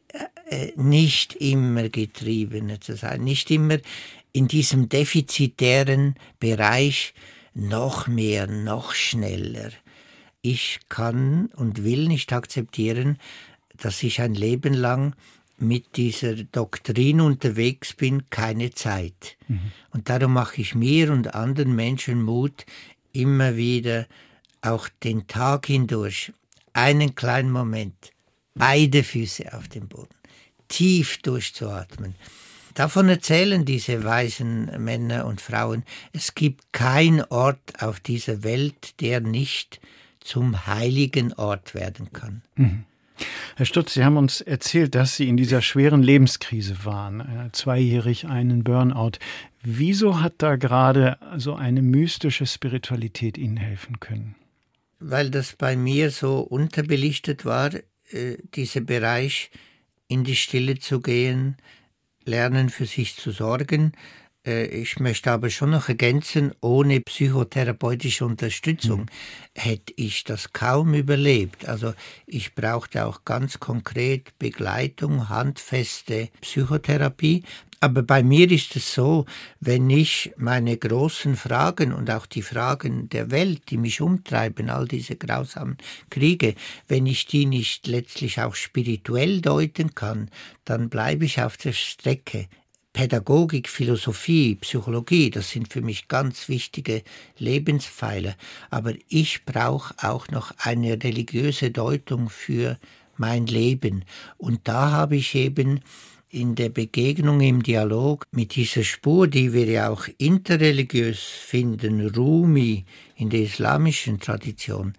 Äh, 0.09 0.65
äh, 0.67 0.73
nicht 0.75 1.33
immer 1.35 1.89
getriebener 1.89 2.81
zu 2.81 2.95
sein, 2.95 3.23
nicht 3.23 3.49
immer 3.51 3.77
in 4.33 4.47
diesem 4.49 4.89
defizitären 4.89 6.15
Bereich 6.39 7.13
noch 7.53 8.07
mehr, 8.07 8.47
noch 8.47 8.93
schneller. 8.93 9.71
Ich 10.41 10.81
kann 10.89 11.47
und 11.55 11.83
will 11.83 12.07
nicht 12.07 12.33
akzeptieren, 12.33 13.17
dass 13.77 14.03
ich 14.03 14.21
ein 14.21 14.35
Leben 14.35 14.73
lang 14.73 15.15
mit 15.57 15.95
dieser 15.97 16.35
Doktrin 16.35 17.21
unterwegs 17.21 17.93
bin, 17.93 18.29
keine 18.29 18.71
Zeit. 18.71 19.37
Mhm. 19.47 19.71
Und 19.91 20.09
darum 20.09 20.33
mache 20.33 20.61
ich 20.61 20.75
mir 20.75 21.11
und 21.11 21.33
anderen 21.33 21.75
Menschen 21.75 22.21
Mut, 22.21 22.65
immer 23.13 23.55
wieder 23.55 24.07
auch 24.61 24.89
den 25.03 25.27
Tag 25.27 25.67
hindurch 25.67 26.33
einen 26.73 27.15
kleinen 27.15 27.51
Moment, 27.51 28.11
beide 28.53 29.03
Füße 29.03 29.53
auf 29.53 29.67
dem 29.69 29.87
Boden, 29.87 30.15
tief 30.67 31.19
durchzuatmen. 31.21 32.15
Davon 32.73 33.07
erzählen 33.07 33.63
diese 33.63 34.03
weisen 34.03 34.65
Männer 34.83 35.25
und 35.25 35.39
Frauen, 35.39 35.85
es 36.11 36.35
gibt 36.35 36.73
keinen 36.73 37.21
Ort 37.21 37.81
auf 37.81 38.01
dieser 38.01 38.43
Welt, 38.43 38.99
der 38.99 39.21
nicht 39.21 39.79
zum 40.19 40.65
heiligen 40.67 41.31
Ort 41.33 41.73
werden 41.73 42.11
kann. 42.11 42.41
Mhm. 42.55 42.83
Herr 43.55 43.65
Stutz, 43.65 43.93
Sie 43.93 44.03
haben 44.03 44.17
uns 44.17 44.41
erzählt, 44.41 44.95
dass 44.95 45.15
Sie 45.15 45.27
in 45.29 45.37
dieser 45.37 45.61
schweren 45.61 46.03
Lebenskrise 46.03 46.85
waren, 46.85 47.21
äh, 47.21 47.51
zweijährig 47.51 48.27
einen 48.27 48.63
Burnout. 48.63 49.13
Wieso 49.61 50.21
hat 50.21 50.33
da 50.39 50.55
gerade 50.57 51.17
so 51.37 51.55
eine 51.55 51.81
mystische 51.81 52.45
Spiritualität 52.45 53.37
Ihnen 53.37 53.57
helfen 53.57 53.99
können? 53.99 54.35
Weil 54.99 55.29
das 55.29 55.55
bei 55.55 55.75
mir 55.75 56.11
so 56.11 56.39
unterbelichtet 56.39 57.45
war, 57.45 57.71
äh, 58.11 58.37
dieser 58.53 58.81
Bereich 58.81 59.51
in 60.07 60.23
die 60.23 60.35
Stille 60.35 60.77
zu 60.77 61.01
gehen, 61.01 61.57
lernen 62.25 62.69
für 62.69 62.85
sich 62.85 63.15
zu 63.15 63.31
sorgen, 63.31 63.93
ich 64.45 64.99
möchte 64.99 65.31
aber 65.31 65.49
schon 65.49 65.71
noch 65.71 65.89
ergänzen, 65.89 66.53
ohne 66.61 67.01
psychotherapeutische 67.01 68.25
Unterstützung 68.25 69.01
mhm. 69.01 69.05
hätte 69.55 69.93
ich 69.95 70.23
das 70.23 70.53
kaum 70.53 70.93
überlebt. 70.93 71.67
Also 71.67 71.93
ich 72.27 72.53
brauchte 72.53 73.05
auch 73.05 73.25
ganz 73.25 73.59
konkret 73.59 74.37
Begleitung, 74.37 75.29
handfeste 75.29 76.29
Psychotherapie. 76.41 77.43
Aber 77.81 78.03
bei 78.03 78.23
mir 78.23 78.49
ist 78.49 78.75
es 78.75 78.93
so, 78.93 79.25
wenn 79.59 79.89
ich 79.89 80.31
meine 80.37 80.77
großen 80.77 81.35
Fragen 81.35 81.93
und 81.93 82.09
auch 82.09 82.25
die 82.25 82.41
Fragen 82.41 83.09
der 83.09 83.31
Welt, 83.31 83.63
die 83.69 83.77
mich 83.77 84.01
umtreiben, 84.01 84.69
all 84.69 84.87
diese 84.87 85.15
grausamen 85.15 85.77
Kriege, 86.09 86.55
wenn 86.87 87.05
ich 87.05 87.27
die 87.27 87.45
nicht 87.45 87.85
letztlich 87.85 88.39
auch 88.41 88.55
spirituell 88.55 89.41
deuten 89.41 89.93
kann, 89.93 90.29
dann 90.63 90.89
bleibe 90.89 91.25
ich 91.25 91.41
auf 91.41 91.57
der 91.57 91.73
Strecke. 91.73 92.47
Pädagogik, 92.95 93.67
Philosophie, 93.67 94.55
Psychologie, 94.55 95.29
das 95.29 95.49
sind 95.49 95.71
für 95.73 95.81
mich 95.81 96.07
ganz 96.07 96.47
wichtige 96.47 97.03
Lebenspfeiler. 97.37 98.35
Aber 98.69 98.93
ich 99.09 99.43
brauche 99.43 99.93
auch 100.01 100.29
noch 100.29 100.53
eine 100.59 101.03
religiöse 101.03 101.71
Deutung 101.71 102.29
für 102.29 102.79
mein 103.17 103.47
Leben. 103.47 104.05
Und 104.37 104.61
da 104.63 104.91
habe 104.91 105.17
ich 105.17 105.35
eben 105.35 105.81
in 106.29 106.55
der 106.55 106.69
Begegnung 106.69 107.41
im 107.41 107.63
Dialog 107.63 108.23
mit 108.31 108.55
dieser 108.55 108.85
Spur, 108.85 109.27
die 109.27 109.51
wir 109.51 109.65
ja 109.65 109.89
auch 109.89 110.07
interreligiös 110.17 111.19
finden, 111.19 112.07
Rumi 112.15 112.85
in 113.17 113.29
der 113.29 113.41
islamischen 113.41 114.21
Tradition, 114.21 114.93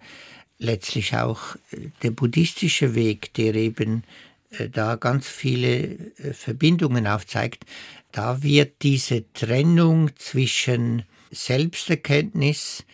letztlich 0.59 1.15
auch 1.15 1.55
der 2.03 2.11
buddhistische 2.11 2.93
Weg, 2.93 3.33
der 3.33 3.55
eben 3.55 4.03
äh, 4.03 4.26
da 4.71 4.95
ganz 4.95 5.27
viele 5.27 5.83
äh, 6.17 6.33
Verbindungen 6.33 7.07
aufzeigt, 7.07 7.65
da 8.11 8.41
wird 8.43 8.81
diese 8.81 9.31
Trennung 9.33 10.15
zwischen 10.15 11.03
Selbsterkenntnis, 11.31 12.85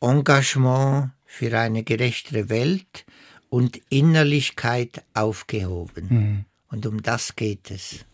Engagement 0.00 1.10
für 1.24 1.58
eine 1.58 1.82
gerechtere 1.82 2.48
Welt 2.48 3.04
und 3.50 3.80
Innerlichkeit 3.88 5.02
aufgehoben. 5.14 6.06
Mhm. 6.08 6.44
Und 6.70 6.86
um 6.86 7.02
das 7.02 7.34
geht 7.34 7.70
es. 7.70 8.04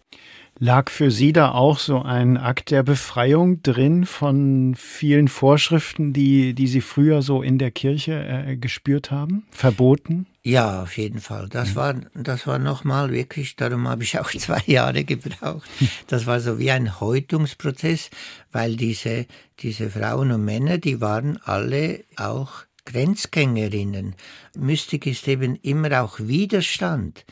Lag 0.58 0.88
für 0.88 1.10
Sie 1.10 1.32
da 1.32 1.50
auch 1.50 1.80
so 1.80 2.00
ein 2.00 2.36
Akt 2.36 2.70
der 2.70 2.84
Befreiung 2.84 3.62
drin 3.62 4.06
von 4.06 4.76
vielen 4.76 5.26
Vorschriften, 5.26 6.12
die, 6.12 6.54
die 6.54 6.68
Sie 6.68 6.80
früher 6.80 7.22
so 7.22 7.42
in 7.42 7.58
der 7.58 7.72
Kirche 7.72 8.24
äh, 8.24 8.56
gespürt 8.56 9.10
haben? 9.10 9.46
Verboten? 9.50 10.26
Ja, 10.46 10.82
auf 10.82 10.98
jeden 10.98 11.20
Fall. 11.20 11.48
Das 11.48 11.70
mhm. 11.70 11.76
war, 11.76 11.94
das 12.12 12.46
war 12.46 12.58
nochmal 12.58 13.10
wirklich, 13.10 13.56
darum 13.56 13.88
habe 13.88 14.02
ich 14.02 14.18
auch 14.18 14.30
zwei 14.38 14.62
Jahre 14.66 15.04
gebraucht. 15.04 15.68
Das 16.06 16.26
war 16.26 16.38
so 16.38 16.58
wie 16.58 16.70
ein 16.70 17.00
Häutungsprozess, 17.00 18.10
weil 18.52 18.76
diese, 18.76 19.26
diese 19.60 19.88
Frauen 19.88 20.32
und 20.32 20.44
Männer, 20.44 20.76
die 20.76 21.00
waren 21.00 21.38
alle 21.44 22.04
auch 22.16 22.64
Grenzgängerinnen. 22.84 24.14
Mystik 24.54 25.06
ist 25.06 25.26
eben 25.28 25.56
immer 25.56 26.02
auch 26.02 26.20
Widerstand. 26.20 27.24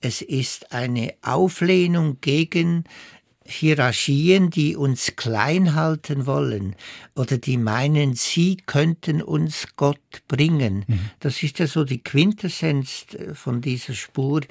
Es 0.00 0.20
ist 0.20 0.72
eine 0.72 1.14
Auflehnung 1.22 2.20
gegen 2.20 2.84
Hierarchien, 3.48 4.50
die 4.50 4.76
uns 4.76 5.14
klein 5.16 5.74
halten 5.74 6.26
wollen 6.26 6.76
oder 7.14 7.38
die 7.38 7.56
meinen, 7.56 8.14
sie 8.14 8.56
könnten 8.66 9.22
uns 9.22 9.68
Gott 9.76 10.22
bringen. 10.28 10.84
Mhm. 10.86 11.10
Das 11.20 11.42
ist 11.42 11.58
ja 11.58 11.66
so 11.66 11.84
die 11.84 12.02
Quintessenz 12.02 13.06
von 13.34 13.60
dieser 13.60 13.94
Spur. 13.94 14.42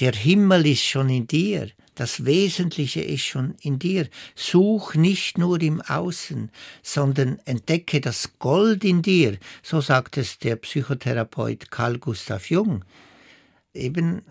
Der 0.00 0.12
Himmel 0.12 0.66
ist 0.66 0.84
schon 0.84 1.08
in 1.08 1.26
dir. 1.26 1.70
Das 1.98 2.24
Wesentliche 2.24 3.00
ist 3.00 3.24
schon 3.24 3.56
in 3.60 3.80
dir. 3.80 4.08
Such 4.36 4.94
nicht 4.94 5.36
nur 5.36 5.60
im 5.60 5.80
Außen, 5.80 6.52
sondern 6.80 7.40
entdecke 7.44 8.00
das 8.00 8.38
Gold 8.38 8.84
in 8.84 9.02
dir. 9.02 9.36
So 9.64 9.80
sagt 9.80 10.16
es 10.16 10.38
der 10.38 10.54
Psychotherapeut 10.54 11.72
Carl 11.72 11.98
Gustav 11.98 12.50
Jung. 12.50 12.84
Eben 13.74 14.18
äh, 14.18 14.22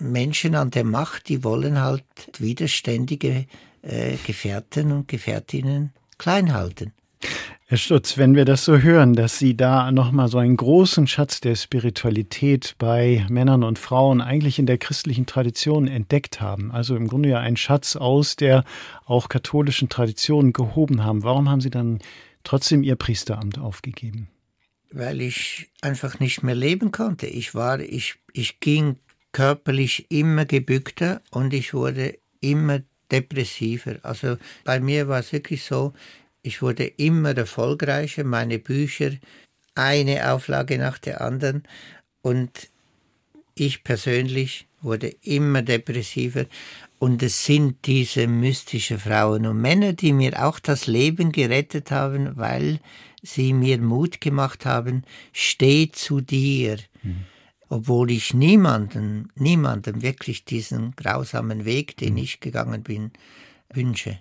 Menschen 0.00 0.54
an 0.54 0.70
der 0.70 0.84
Macht, 0.84 1.28
die 1.28 1.44
wollen 1.44 1.80
halt 1.80 2.04
widerständige 2.38 3.46
äh, 3.82 4.16
Gefährten 4.26 4.92
und 4.92 5.08
Gefährtinnen 5.08 5.92
klein 6.18 6.52
halten. 6.52 6.92
Herr 7.66 7.78
Stutz, 7.78 8.18
wenn 8.18 8.34
wir 8.34 8.44
das 8.44 8.64
so 8.64 8.78
hören, 8.78 9.14
dass 9.14 9.38
Sie 9.38 9.56
da 9.56 9.92
nochmal 9.92 10.26
so 10.26 10.38
einen 10.38 10.56
großen 10.56 11.06
Schatz 11.06 11.40
der 11.40 11.54
Spiritualität 11.54 12.74
bei 12.78 13.24
Männern 13.28 13.62
und 13.62 13.78
Frauen 13.78 14.20
eigentlich 14.20 14.58
in 14.58 14.66
der 14.66 14.76
christlichen 14.76 15.24
Tradition 15.24 15.86
entdeckt 15.86 16.40
haben, 16.40 16.72
also 16.72 16.96
im 16.96 17.06
Grunde 17.06 17.28
ja 17.28 17.38
einen 17.38 17.56
Schatz 17.56 17.94
aus 17.94 18.34
der 18.34 18.64
auch 19.06 19.28
katholischen 19.28 19.88
Tradition 19.88 20.52
gehoben 20.52 21.04
haben, 21.04 21.22
warum 21.22 21.48
haben 21.48 21.60
Sie 21.60 21.70
dann 21.70 22.00
trotzdem 22.42 22.82
Ihr 22.82 22.96
Priesteramt 22.96 23.60
aufgegeben? 23.60 24.28
Weil 24.90 25.20
ich 25.20 25.70
einfach 25.80 26.18
nicht 26.18 26.42
mehr 26.42 26.56
leben 26.56 26.90
konnte. 26.90 27.28
Ich 27.28 27.54
war, 27.54 27.78
ich, 27.78 28.16
ich 28.32 28.58
ging 28.58 28.96
körperlich 29.32 30.06
immer 30.10 30.44
gebückter 30.44 31.22
und 31.30 31.54
ich 31.54 31.74
wurde 31.74 32.18
immer 32.40 32.80
depressiver. 33.10 33.96
Also 34.02 34.36
bei 34.64 34.80
mir 34.80 35.08
war 35.08 35.20
es 35.20 35.32
wirklich 35.32 35.64
so, 35.64 35.92
ich 36.42 36.62
wurde 36.62 36.84
immer 36.84 37.36
erfolgreicher, 37.36 38.24
meine 38.24 38.58
Bücher, 38.58 39.12
eine 39.74 40.32
Auflage 40.32 40.78
nach 40.78 40.98
der 40.98 41.20
anderen 41.20 41.64
und 42.22 42.68
ich 43.54 43.84
persönlich 43.84 44.66
wurde 44.80 45.14
immer 45.22 45.62
depressiver 45.62 46.46
und 46.98 47.22
es 47.22 47.44
sind 47.44 47.86
diese 47.86 48.26
mystischen 48.26 48.98
Frauen 48.98 49.46
und 49.46 49.60
Männer, 49.60 49.92
die 49.92 50.12
mir 50.12 50.44
auch 50.44 50.58
das 50.58 50.86
Leben 50.86 51.32
gerettet 51.32 51.90
haben, 51.90 52.36
weil 52.36 52.80
sie 53.22 53.52
mir 53.52 53.78
Mut 53.78 54.20
gemacht 54.20 54.64
haben, 54.64 55.04
steh 55.32 55.90
zu 55.92 56.20
dir. 56.20 56.78
Mhm. 57.02 57.26
Obwohl 57.70 58.10
ich 58.10 58.34
niemanden, 58.34 59.30
niemandem 59.36 60.02
wirklich 60.02 60.44
diesen 60.44 60.94
grausamen 60.96 61.64
Weg, 61.64 61.96
den 61.96 62.14
mhm. 62.14 62.18
ich 62.18 62.40
gegangen 62.40 62.82
bin, 62.82 63.12
wünsche 63.72 64.18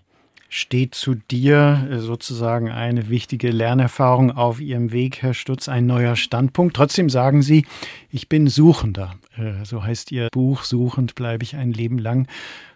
steht 0.50 0.96
zu 0.96 1.14
dir 1.14 1.88
äh, 1.90 2.00
sozusagen 2.00 2.70
eine 2.72 3.08
wichtige 3.08 3.52
Lernerfahrung 3.52 4.32
auf 4.32 4.60
Ihrem 4.60 4.92
Weg, 4.92 5.22
Herr 5.22 5.36
Stutz, 5.36 5.70
ein 5.70 5.86
neuer 5.86 6.16
Standpunkt. 6.16 6.76
Trotzdem 6.76 7.10
sagen 7.10 7.44
Sie, 7.44 7.66
ich 8.10 8.28
bin 8.28 8.48
Suchender. 8.48 9.16
Äh, 9.38 9.64
so 9.64 9.84
heißt 9.84 10.12
Ihr 10.12 10.28
Buch, 10.32 10.64
Suchend 10.64 11.16
bleibe 11.16 11.44
ich 11.44 11.56
ein 11.56 11.72
Leben 11.72 12.00
lang. 12.00 12.28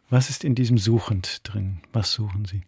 Was 0.10 0.30
ist 0.30 0.44
in 0.44 0.54
diesem 0.54 0.78
Suchend 0.78 1.42
drin? 1.44 1.80
Was 1.92 2.14
suchen 2.14 2.46
Sie? 2.46 2.62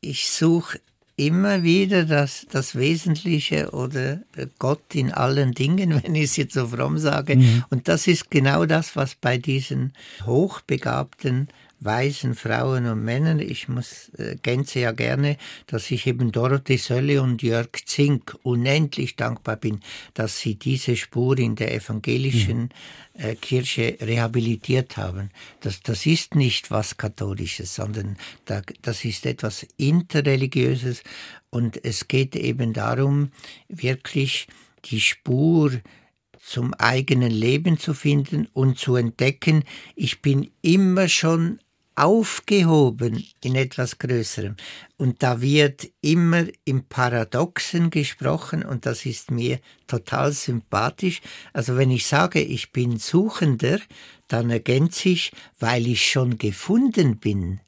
Ich 0.00 0.30
suche 0.30 0.80
immer 1.16 1.62
wieder 1.62 2.04
das, 2.04 2.46
das 2.50 2.76
Wesentliche 2.76 3.70
oder 3.70 4.20
äh, 4.36 4.46
Gott 4.58 4.94
in 4.94 5.12
allen 5.12 5.52
Dingen, 5.52 5.90
wenn 6.02 6.14
ich 6.14 6.24
es 6.24 6.36
jetzt 6.36 6.54
so 6.54 6.68
fromm 6.68 6.98
sage. 6.98 7.36
Mhm. 7.36 7.64
Und 7.70 7.88
das 7.88 8.06
ist 8.06 8.30
genau 8.30 8.66
das, 8.66 8.96
was 8.96 9.14
bei 9.14 9.38
diesen 9.38 9.92
hochbegabten 10.24 11.48
weisen 11.86 12.34
Frauen 12.34 12.86
und 12.86 13.02
Männern. 13.02 13.40
Ich 13.40 13.68
muss 13.68 14.10
äh, 14.18 14.36
gänze 14.42 14.80
ja 14.80 14.92
gerne, 14.92 15.38
dass 15.66 15.90
ich 15.90 16.06
eben 16.06 16.32
Dorothee 16.32 16.76
Sölle 16.76 17.22
und 17.22 17.42
Jörg 17.42 17.70
Zink 17.86 18.36
unendlich 18.42 19.16
dankbar 19.16 19.56
bin, 19.56 19.80
dass 20.12 20.38
sie 20.38 20.56
diese 20.56 20.96
Spur 20.96 21.38
in 21.38 21.56
der 21.56 21.74
evangelischen 21.74 22.62
mhm. 22.62 22.68
äh, 23.14 23.34
Kirche 23.36 23.96
rehabilitiert 24.00 24.96
haben. 24.96 25.30
Das, 25.60 25.80
das 25.80 26.04
ist 26.04 26.34
nicht 26.34 26.70
was 26.70 26.96
Katholisches, 26.98 27.74
sondern 27.74 28.18
da, 28.44 28.60
das 28.82 29.04
ist 29.04 29.24
etwas 29.24 29.66
Interreligiöses 29.78 31.02
und 31.50 31.82
es 31.84 32.08
geht 32.08 32.36
eben 32.36 32.72
darum, 32.72 33.30
wirklich 33.68 34.48
die 34.84 35.00
Spur 35.00 35.72
zum 36.46 36.74
eigenen 36.74 37.32
Leben 37.32 37.76
zu 37.76 37.92
finden 37.92 38.46
und 38.52 38.78
zu 38.78 38.94
entdecken, 38.94 39.64
ich 39.96 40.22
bin 40.22 40.50
immer 40.62 41.08
schon 41.08 41.58
aufgehoben 41.96 43.26
in 43.42 43.54
etwas 43.54 43.98
Größerem. 43.98 44.56
Und 44.98 45.22
da 45.22 45.40
wird 45.40 45.88
immer 46.02 46.44
im 46.64 46.84
Paradoxen 46.84 47.90
gesprochen 47.90 48.62
und 48.62 48.86
das 48.86 49.06
ist 49.06 49.30
mir 49.30 49.58
total 49.86 50.32
sympathisch. 50.32 51.22
Also 51.52 51.76
wenn 51.76 51.90
ich 51.90 52.06
sage, 52.06 52.40
ich 52.40 52.70
bin 52.70 52.98
Suchender, 52.98 53.80
dann 54.28 54.50
ergänze 54.50 55.08
ich, 55.08 55.32
weil 55.58 55.86
ich 55.86 56.08
schon 56.08 56.38
gefunden 56.38 57.18
bin. 57.18 57.60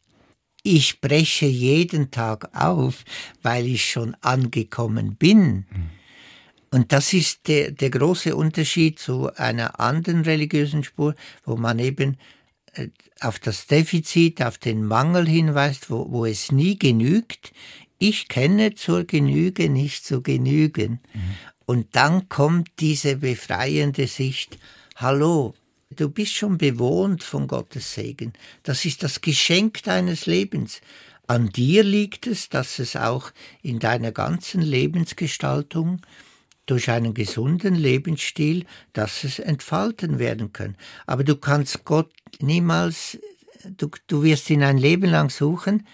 Ich 0.62 1.00
breche 1.00 1.46
jeden 1.46 2.10
Tag 2.10 2.50
auf, 2.54 3.04
weil 3.42 3.66
ich 3.66 3.90
schon 3.90 4.14
angekommen 4.20 5.16
bin. 5.16 5.64
Und 6.70 6.92
das 6.92 7.14
ist 7.14 7.48
der, 7.48 7.70
der 7.70 7.88
große 7.88 8.36
Unterschied 8.36 8.98
zu 8.98 9.34
einer 9.36 9.80
anderen 9.80 10.22
religiösen 10.22 10.84
Spur, 10.84 11.14
wo 11.44 11.56
man 11.56 11.78
eben 11.78 12.18
auf 13.20 13.38
das 13.38 13.66
Defizit, 13.66 14.42
auf 14.42 14.58
den 14.58 14.84
Mangel 14.84 15.26
hinweist, 15.28 15.90
wo, 15.90 16.10
wo 16.10 16.26
es 16.26 16.52
nie 16.52 16.78
genügt. 16.78 17.52
Ich 17.98 18.28
kenne 18.28 18.74
zur 18.74 19.04
Genüge 19.04 19.68
nicht 19.68 20.04
zu 20.04 20.22
genügen. 20.22 21.00
Mhm. 21.12 21.20
Und 21.66 21.96
dann 21.96 22.28
kommt 22.28 22.68
diese 22.78 23.16
befreiende 23.16 24.06
Sicht, 24.06 24.58
hallo, 24.96 25.54
du 25.90 26.08
bist 26.08 26.34
schon 26.34 26.58
bewohnt 26.58 27.22
von 27.22 27.46
Gottes 27.46 27.94
Segen. 27.94 28.32
Das 28.62 28.84
ist 28.84 29.02
das 29.02 29.20
Geschenk 29.20 29.82
deines 29.82 30.26
Lebens. 30.26 30.80
An 31.26 31.50
dir 31.50 31.84
liegt 31.84 32.26
es, 32.26 32.48
dass 32.48 32.78
es 32.78 32.96
auch 32.96 33.32
in 33.62 33.80
deiner 33.80 34.12
ganzen 34.12 34.62
Lebensgestaltung 34.62 36.00
durch 36.68 36.90
einen 36.90 37.14
gesunden 37.14 37.74
Lebensstil, 37.74 38.64
dass 38.92 39.24
es 39.24 39.38
entfalten 39.38 40.18
werden 40.18 40.52
kann. 40.52 40.76
Aber 41.06 41.24
du 41.24 41.36
kannst 41.36 41.84
Gott 41.84 42.12
niemals, 42.40 43.18
du, 43.64 43.90
du 44.06 44.22
wirst 44.22 44.50
ihn 44.50 44.62
ein 44.62 44.78
Leben 44.78 45.10
lang 45.10 45.30
suchen, 45.30 45.86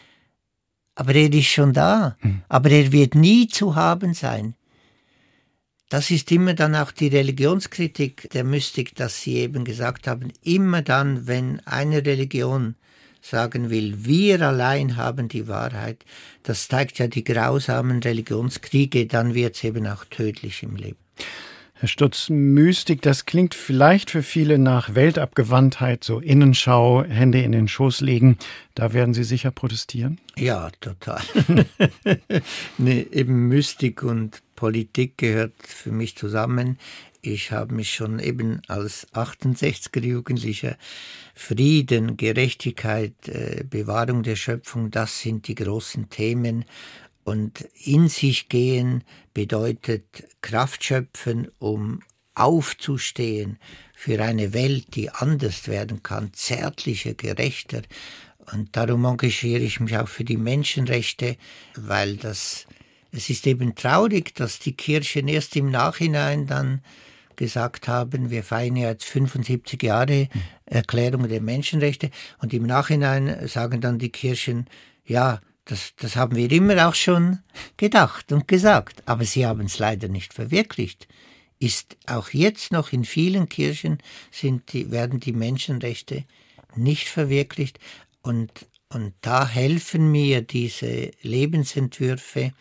aber 0.94 1.14
er 1.14 1.32
ist 1.32 1.46
schon 1.46 1.72
da. 1.72 2.16
Mhm. 2.20 2.42
Aber 2.48 2.70
er 2.70 2.92
wird 2.92 3.14
nie 3.14 3.48
zu 3.48 3.74
haben 3.74 4.14
sein. 4.14 4.54
Das 5.88 6.10
ist 6.10 6.32
immer 6.32 6.54
dann 6.54 6.74
auch 6.74 6.90
die 6.90 7.08
Religionskritik 7.08 8.30
der 8.30 8.44
Mystik, 8.44 8.94
dass 8.94 9.20
sie 9.20 9.36
eben 9.36 9.64
gesagt 9.64 10.06
haben, 10.06 10.32
immer 10.42 10.82
dann, 10.82 11.26
wenn 11.26 11.60
eine 11.66 12.04
Religion 12.04 12.74
sagen 13.20 13.70
will, 13.70 14.04
wir 14.04 14.42
allein 14.42 14.96
haben 14.96 15.28
die 15.28 15.48
Wahrheit, 15.48 16.04
das 16.42 16.68
zeigt 16.68 16.98
ja 16.98 17.06
die 17.06 17.24
grausamen 17.24 18.02
Religionskriege, 18.02 19.06
dann 19.06 19.34
wird 19.34 19.56
es 19.56 19.64
eben 19.64 19.86
auch 19.86 20.04
tödlich 20.04 20.62
im 20.62 20.76
Leben. 20.76 20.98
Herr 21.76 21.88
Stutz, 21.88 22.28
Mystik, 22.30 23.02
das 23.02 23.26
klingt 23.26 23.52
vielleicht 23.52 24.08
für 24.10 24.22
viele 24.22 24.58
nach 24.58 24.94
Weltabgewandtheit, 24.94 26.04
so 26.04 26.20
Innenschau, 26.20 27.02
Hände 27.02 27.42
in 27.42 27.50
den 27.50 27.66
Schoß 27.66 28.00
legen. 28.00 28.38
Da 28.76 28.92
werden 28.92 29.12
Sie 29.12 29.24
sicher 29.24 29.50
protestieren? 29.50 30.20
Ja, 30.36 30.70
total. 30.80 31.20
nee, 32.78 33.06
eben 33.10 33.48
Mystik 33.48 34.04
und 34.04 34.40
Politik 34.54 35.18
gehört 35.18 35.54
für 35.58 35.90
mich 35.90 36.16
zusammen. 36.16 36.78
Ich 37.22 37.50
habe 37.50 37.74
mich 37.74 37.92
schon 37.92 38.20
eben 38.20 38.60
als 38.68 39.08
68er 39.12 40.00
Jugendlicher 40.04 40.76
Frieden, 41.34 42.16
Gerechtigkeit, 42.16 43.14
äh, 43.26 43.64
Bewahrung 43.68 44.22
der 44.22 44.36
Schöpfung, 44.36 44.90
das 44.92 45.20
sind 45.20 45.48
die 45.48 45.54
großen 45.56 46.08
Themen. 46.08 46.66
Und 47.24 47.62
in 47.82 48.08
sich 48.08 48.48
gehen 48.48 49.02
bedeutet 49.32 50.04
Kraft 50.42 50.84
schöpfen, 50.84 51.48
um 51.58 52.00
aufzustehen 52.34 53.58
für 53.94 54.22
eine 54.22 54.52
Welt, 54.52 54.94
die 54.96 55.10
anders 55.10 55.68
werden 55.68 56.02
kann, 56.02 56.32
zärtlicher, 56.32 57.14
gerechter. 57.14 57.82
Und 58.52 58.76
darum 58.76 59.04
engagiere 59.04 59.62
ich 59.62 59.80
mich 59.80 59.96
auch 59.96 60.08
für 60.08 60.24
die 60.24 60.36
Menschenrechte, 60.36 61.36
weil 61.76 62.16
das, 62.16 62.66
es 63.12 63.30
ist 63.30 63.46
eben 63.46 63.74
traurig, 63.74 64.34
dass 64.34 64.58
die 64.58 64.76
Kirchen 64.76 65.28
erst 65.28 65.56
im 65.56 65.70
Nachhinein 65.70 66.46
dann 66.46 66.82
gesagt 67.36 67.88
haben, 67.88 68.30
wir 68.30 68.44
feiern 68.44 68.76
jetzt 68.76 69.04
75 69.04 69.82
Jahre 69.82 70.28
Erklärung 70.66 71.28
der 71.28 71.40
Menschenrechte 71.40 72.10
und 72.38 72.52
im 72.52 72.64
Nachhinein 72.64 73.48
sagen 73.48 73.80
dann 73.80 73.98
die 73.98 74.10
Kirchen, 74.10 74.66
ja, 75.04 75.40
das, 75.64 75.94
das 75.96 76.16
haben 76.16 76.36
wir 76.36 76.50
immer 76.50 76.88
auch 76.88 76.94
schon 76.94 77.40
gedacht 77.76 78.32
und 78.32 78.48
gesagt, 78.48 79.02
aber 79.06 79.24
sie 79.24 79.46
haben 79.46 79.66
es 79.66 79.78
leider 79.78 80.08
nicht 80.08 80.34
verwirklicht. 80.34 81.08
Ist 81.58 81.96
auch 82.06 82.30
jetzt 82.30 82.72
noch 82.72 82.92
in 82.92 83.04
vielen 83.04 83.48
Kirchen 83.48 83.98
sind 84.30 84.72
die, 84.72 84.90
werden 84.90 85.20
die 85.20 85.32
Menschenrechte 85.32 86.24
nicht 86.74 87.08
verwirklicht 87.08 87.78
und, 88.20 88.66
und 88.90 89.14
da 89.22 89.46
helfen 89.46 90.10
mir 90.10 90.42
diese 90.42 91.12
Lebensentwürfe. 91.22 92.52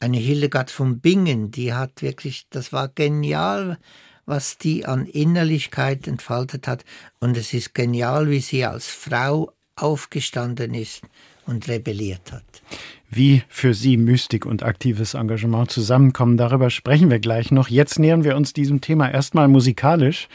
Eine 0.00 0.18
Hildegard 0.18 0.70
von 0.70 1.00
Bingen, 1.00 1.52
die 1.52 1.72
hat 1.72 2.02
wirklich, 2.02 2.46
das 2.50 2.72
war 2.72 2.88
genial, 2.88 3.78
was 4.26 4.58
die 4.58 4.84
an 4.84 5.06
Innerlichkeit 5.06 6.06
entfaltet 6.06 6.66
hat. 6.66 6.84
Und 7.20 7.36
es 7.36 7.54
ist 7.54 7.74
genial, 7.74 8.28
wie 8.28 8.40
sie 8.40 8.64
als 8.64 8.88
Frau 8.88 9.52
aufgestanden 9.76 10.74
ist 10.74 11.02
und 11.46 11.68
rebelliert 11.68 12.32
hat. 12.32 12.62
Wie 13.10 13.42
für 13.48 13.74
Sie 13.74 13.96
Mystik 13.96 14.46
und 14.46 14.62
aktives 14.62 15.14
Engagement 15.14 15.70
zusammenkommen, 15.70 16.36
darüber 16.36 16.70
sprechen 16.70 17.10
wir 17.10 17.18
gleich 17.18 17.50
noch. 17.50 17.68
Jetzt 17.68 17.98
nähern 17.98 18.24
wir 18.24 18.36
uns 18.36 18.54
diesem 18.54 18.80
Thema 18.80 19.10
erstmal 19.10 19.48
musikalisch. 19.48 20.28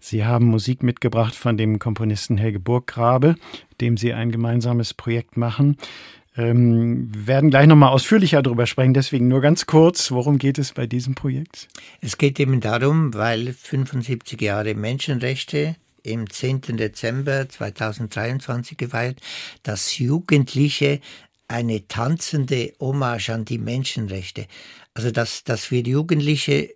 Sie 0.00 0.24
haben 0.24 0.46
Musik 0.46 0.82
mitgebracht 0.82 1.34
von 1.34 1.56
dem 1.56 1.78
Komponisten 1.78 2.36
Helge 2.36 2.60
Burggrabe, 2.60 3.36
dem 3.80 3.96
Sie 3.96 4.12
ein 4.12 4.30
gemeinsames 4.30 4.94
Projekt 4.94 5.36
machen. 5.36 5.76
Ähm, 6.36 7.10
werden 7.14 7.50
gleich 7.50 7.66
nochmal 7.66 7.90
ausführlicher 7.90 8.42
darüber 8.42 8.66
sprechen, 8.66 8.94
deswegen 8.94 9.26
nur 9.26 9.40
ganz 9.40 9.66
kurz, 9.66 10.12
worum 10.12 10.38
geht 10.38 10.58
es 10.58 10.72
bei 10.72 10.86
diesem 10.86 11.16
Projekt? 11.16 11.66
Es 12.00 12.16
geht 12.16 12.38
eben 12.38 12.60
darum, 12.60 13.12
weil 13.14 13.52
75 13.52 14.40
Jahre 14.40 14.74
Menschenrechte 14.74 15.74
im 16.02 16.28
10. 16.28 16.76
Dezember 16.76 17.48
2023 17.48 18.76
gefeiert, 18.76 19.20
dass 19.62 19.98
Jugendliche 19.98 21.00
eine 21.48 21.88
tanzende 21.88 22.74
Hommage 22.78 23.30
an 23.30 23.44
die 23.44 23.58
Menschenrechte, 23.58 24.46
also 24.94 25.10
dass, 25.10 25.44
dass 25.44 25.70
wir 25.70 25.82
Jugendliche 25.82 26.74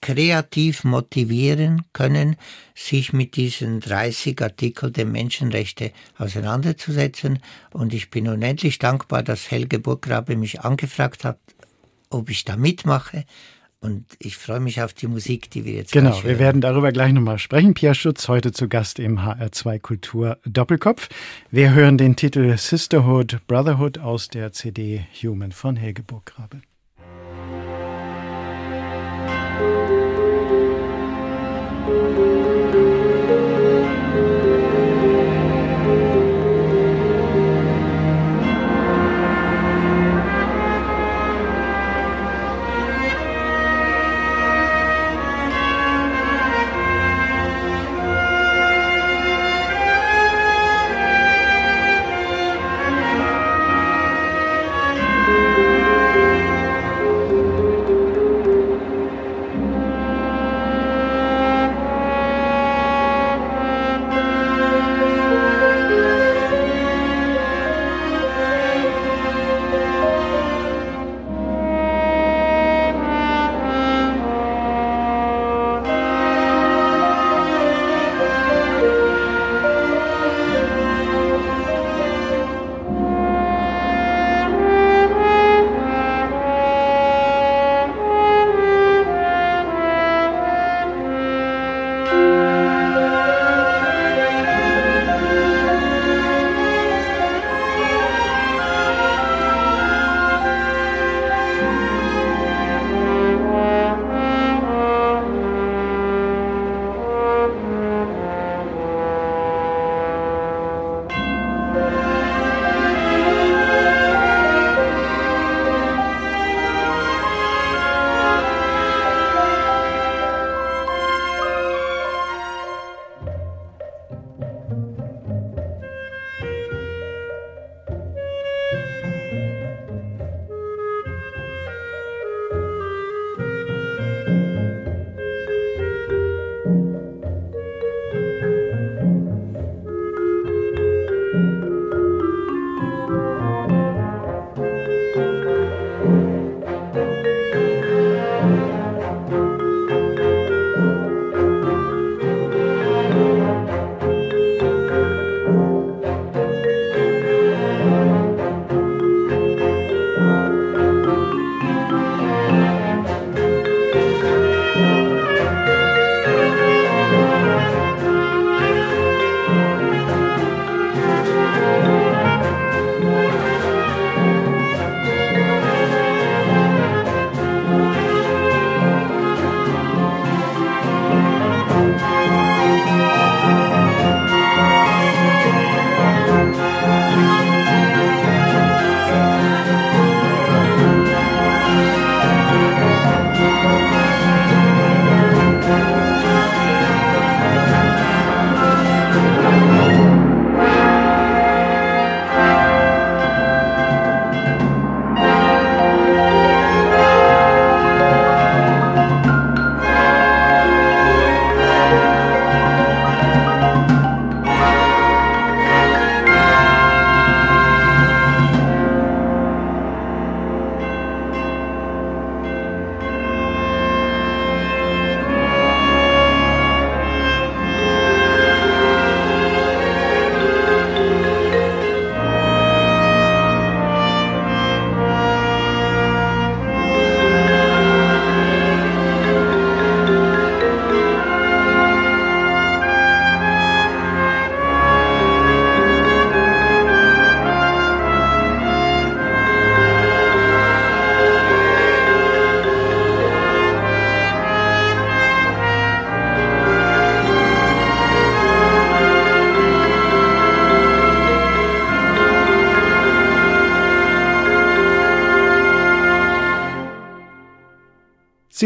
kreativ 0.00 0.84
motivieren 0.84 1.82
können, 1.92 2.36
sich 2.74 3.12
mit 3.12 3.36
diesen 3.36 3.80
30 3.80 4.40
Artikeln 4.40 4.92
der 4.92 5.04
Menschenrechte 5.04 5.92
auseinanderzusetzen. 6.16 7.40
Und 7.72 7.92
ich 7.92 8.10
bin 8.10 8.28
unendlich 8.28 8.78
dankbar, 8.78 9.22
dass 9.22 9.50
Helge 9.50 9.78
Burggrabe 9.78 10.36
mich 10.36 10.62
angefragt 10.62 11.24
hat, 11.24 11.38
ob 12.10 12.30
ich 12.30 12.44
da 12.44 12.56
mitmache. 12.56 13.24
Und 13.84 14.06
ich 14.18 14.38
freue 14.38 14.60
mich 14.60 14.80
auf 14.80 14.94
die 14.94 15.06
Musik, 15.06 15.50
die 15.50 15.66
wir 15.66 15.74
jetzt 15.74 15.92
Genau, 15.92 16.24
wir 16.24 16.38
werden 16.38 16.62
darüber 16.62 16.90
gleich 16.90 17.12
nochmal 17.12 17.38
sprechen. 17.38 17.74
Pierre 17.74 17.94
Schutz, 17.94 18.28
heute 18.28 18.50
zu 18.50 18.66
Gast 18.66 18.98
im 18.98 19.18
HR2 19.18 19.78
Kultur 19.78 20.38
Doppelkopf. 20.46 21.10
Wir 21.50 21.74
hören 21.74 21.98
den 21.98 22.16
Titel 22.16 22.56
Sisterhood, 22.56 23.40
Brotherhood 23.46 23.98
aus 23.98 24.28
der 24.28 24.52
CD 24.52 25.04
Human 25.22 25.52
von 25.52 25.76
Helge 25.76 26.02
Burggrabe. 26.02 26.62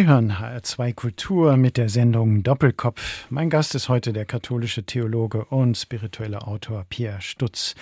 Hören 0.08 0.32
HR2 0.32 0.94
Kultur 0.94 1.58
mit 1.58 1.76
der 1.76 1.90
Sendung 1.90 2.42
Doppelkopf. 2.42 3.26
Mein 3.28 3.50
Gast 3.50 3.74
ist 3.74 3.90
heute 3.90 4.14
der 4.14 4.24
katholische 4.24 4.82
Theologe 4.82 5.44
und 5.44 5.76
spirituelle 5.76 6.46
Autor 6.46 6.86
Pierre 6.88 7.20
Stutz. 7.20 7.74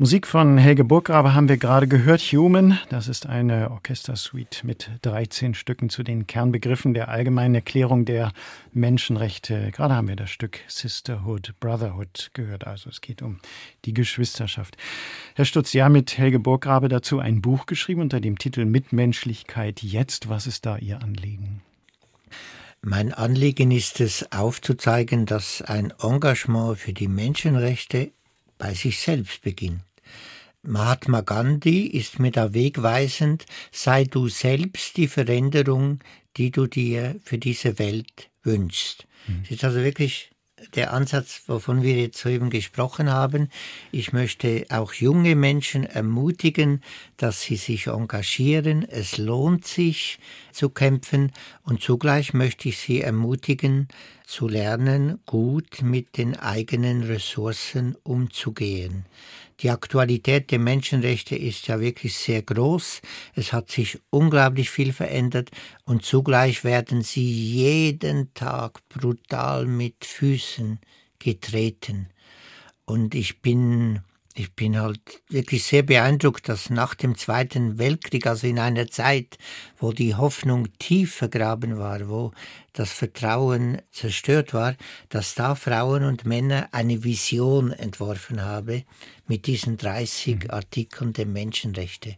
Musik 0.00 0.26
von 0.26 0.56
Helge 0.56 0.82
Burggrabe 0.82 1.34
haben 1.34 1.50
wir 1.50 1.58
gerade 1.58 1.86
gehört. 1.86 2.22
Human, 2.22 2.78
das 2.88 3.06
ist 3.06 3.26
eine 3.26 3.70
Orchestersuite 3.70 4.66
mit 4.66 4.90
13 5.02 5.52
Stücken 5.52 5.90
zu 5.90 6.02
den 6.02 6.26
Kernbegriffen 6.26 6.94
der 6.94 7.10
allgemeinen 7.10 7.56
Erklärung 7.56 8.06
der 8.06 8.32
Menschenrechte. 8.72 9.70
Gerade 9.72 9.94
haben 9.94 10.08
wir 10.08 10.16
das 10.16 10.30
Stück 10.30 10.60
Sisterhood, 10.68 11.52
Brotherhood 11.60 12.30
gehört. 12.32 12.66
Also 12.66 12.88
es 12.88 13.02
geht 13.02 13.20
um 13.20 13.40
die 13.84 13.92
Geschwisterschaft. 13.92 14.78
Herr 15.34 15.44
Stutz, 15.44 15.70
Sie 15.70 15.82
haben 15.82 15.92
mit 15.92 16.16
Helge 16.16 16.38
Burggrabe 16.38 16.88
dazu 16.88 17.18
ein 17.18 17.42
Buch 17.42 17.66
geschrieben 17.66 18.00
unter 18.00 18.22
dem 18.22 18.38
Titel 18.38 18.64
Mitmenschlichkeit 18.64 19.82
jetzt. 19.82 20.30
Was 20.30 20.46
ist 20.46 20.64
da 20.64 20.78
Ihr 20.78 21.02
Anliegen? 21.02 21.60
Mein 22.80 23.12
Anliegen 23.12 23.70
ist 23.70 24.00
es 24.00 24.32
aufzuzeigen, 24.32 25.26
dass 25.26 25.60
ein 25.60 25.92
Engagement 26.00 26.78
für 26.78 26.94
die 26.94 27.08
Menschenrechte 27.08 28.12
bei 28.56 28.72
sich 28.72 29.00
selbst 29.00 29.42
beginnt. 29.42 29.82
Mahatma 30.62 31.22
Gandhi 31.22 31.86
ist 31.86 32.18
mir 32.18 32.30
da 32.30 32.52
wegweisend, 32.52 33.46
sei 33.72 34.04
du 34.04 34.28
selbst 34.28 34.96
die 34.98 35.08
Veränderung, 35.08 36.00
die 36.36 36.50
du 36.50 36.66
dir 36.66 37.16
für 37.24 37.38
diese 37.38 37.78
Welt 37.78 38.30
wünschst. 38.42 39.06
Mhm. 39.26 39.42
Es 39.44 39.50
ist 39.52 39.64
also 39.64 39.82
wirklich 39.82 40.30
der 40.74 40.92
Ansatz, 40.92 41.44
wovon 41.46 41.82
wir 41.82 41.96
jetzt 41.96 42.18
soeben 42.18 42.50
gesprochen 42.50 43.10
haben. 43.10 43.48
Ich 43.92 44.12
möchte 44.12 44.66
auch 44.68 44.92
junge 44.92 45.34
Menschen 45.34 45.84
ermutigen, 45.84 46.82
dass 47.16 47.40
sie 47.40 47.56
sich 47.56 47.86
engagieren. 47.86 48.86
Es 48.86 49.16
lohnt 49.16 49.66
sich 49.66 50.18
zu 50.52 50.68
kämpfen 50.68 51.32
und 51.62 51.80
zugleich 51.80 52.34
möchte 52.34 52.68
ich 52.68 52.78
sie 52.78 53.00
ermutigen, 53.00 53.88
zu 54.26 54.46
lernen, 54.46 55.18
gut 55.26 55.82
mit 55.82 56.16
den 56.16 56.36
eigenen 56.36 57.02
Ressourcen 57.02 57.96
umzugehen. 58.04 59.06
Die 59.60 59.70
Aktualität 59.70 60.50
der 60.50 60.58
Menschenrechte 60.58 61.36
ist 61.36 61.66
ja 61.66 61.80
wirklich 61.80 62.16
sehr 62.16 62.42
groß. 62.42 63.02
Es 63.34 63.52
hat 63.52 63.70
sich 63.70 63.98
unglaublich 64.08 64.70
viel 64.70 64.92
verändert 64.92 65.50
und 65.84 66.04
zugleich 66.04 66.64
werden 66.64 67.02
sie 67.02 67.30
jeden 67.30 68.32
Tag 68.32 68.80
brutal 68.88 69.66
mit 69.66 70.06
Füßen 70.06 70.78
getreten. 71.18 72.08
Und 72.86 73.14
ich 73.14 73.42
bin 73.42 74.00
ich 74.40 74.54
bin 74.54 74.80
halt 74.80 75.22
wirklich 75.28 75.64
sehr 75.64 75.82
beeindruckt, 75.82 76.48
dass 76.48 76.70
nach 76.70 76.94
dem 76.94 77.16
Zweiten 77.16 77.78
Weltkrieg, 77.78 78.26
also 78.26 78.46
in 78.46 78.58
einer 78.58 78.88
Zeit, 78.88 79.36
wo 79.78 79.92
die 79.92 80.14
Hoffnung 80.14 80.68
tief 80.78 81.14
vergraben 81.14 81.78
war, 81.78 82.08
wo 82.08 82.32
das 82.72 82.90
Vertrauen 82.90 83.82
zerstört 83.90 84.54
war, 84.54 84.76
dass 85.10 85.34
da 85.34 85.54
Frauen 85.54 86.04
und 86.04 86.24
Männer 86.24 86.68
eine 86.72 87.04
Vision 87.04 87.72
entworfen 87.72 88.42
haben 88.42 88.84
mit 89.26 89.46
diesen 89.46 89.76
30 89.76 90.44
mhm. 90.44 90.50
Artikeln 90.50 91.12
der 91.12 91.26
Menschenrechte. 91.26 92.16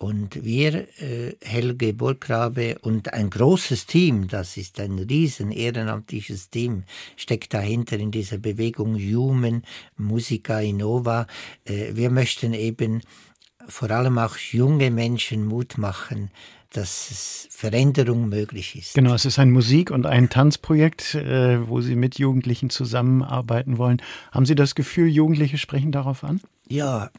Und 0.00 0.42
wir, 0.46 0.88
äh, 1.02 1.36
Helge 1.42 1.92
Burggrabe 1.92 2.78
und 2.80 3.12
ein 3.12 3.28
großes 3.28 3.84
Team, 3.84 4.28
das 4.28 4.56
ist 4.56 4.80
ein 4.80 4.98
riesen 4.98 5.52
ehrenamtliches 5.52 6.48
Team, 6.48 6.84
steckt 7.16 7.52
dahinter 7.52 7.98
in 7.98 8.10
dieser 8.10 8.38
Bewegung 8.38 8.94
Human 8.94 9.62
Musica 9.98 10.58
Innova. 10.60 11.26
Äh, 11.66 11.90
wir 11.92 12.08
möchten 12.08 12.54
eben 12.54 13.02
vor 13.68 13.90
allem 13.90 14.16
auch 14.16 14.38
junge 14.38 14.90
Menschen 14.90 15.44
Mut 15.44 15.76
machen, 15.76 16.30
dass 16.70 17.46
Veränderung 17.50 18.30
möglich 18.30 18.76
ist. 18.76 18.94
Genau, 18.94 19.12
es 19.12 19.26
ist 19.26 19.38
ein 19.38 19.50
Musik- 19.50 19.90
und 19.90 20.06
ein 20.06 20.30
Tanzprojekt, 20.30 21.14
äh, 21.14 21.68
wo 21.68 21.82
Sie 21.82 21.94
mit 21.94 22.18
Jugendlichen 22.18 22.70
zusammenarbeiten 22.70 23.76
wollen. 23.76 24.00
Haben 24.32 24.46
Sie 24.46 24.54
das 24.54 24.74
Gefühl, 24.74 25.08
Jugendliche 25.08 25.58
sprechen 25.58 25.92
darauf 25.92 26.24
an? 26.24 26.40
Ja, 26.68 27.10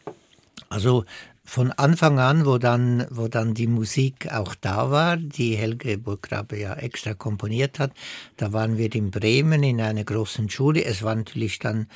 also 0.69 1.05
von 1.51 1.73
Anfang 1.73 2.17
an, 2.17 2.45
wo 2.45 2.57
dann, 2.57 3.05
wo 3.09 3.27
dann 3.27 3.53
die 3.53 3.67
Musik 3.67 4.31
auch 4.31 4.55
da 4.55 4.89
war, 4.89 5.17
die 5.17 5.57
Helge 5.57 5.97
Burggrabe 5.97 6.57
ja 6.57 6.75
extra 6.75 7.13
komponiert 7.13 7.77
hat, 7.77 7.91
da 8.37 8.53
waren 8.53 8.77
wir 8.77 8.95
in 8.95 9.11
Bremen 9.11 9.61
in 9.61 9.81
einer 9.81 10.05
großen 10.05 10.49
Schule. 10.49 10.85
Es 10.85 11.03
war 11.03 11.13
natürlich 11.13 11.59
dann 11.59 11.87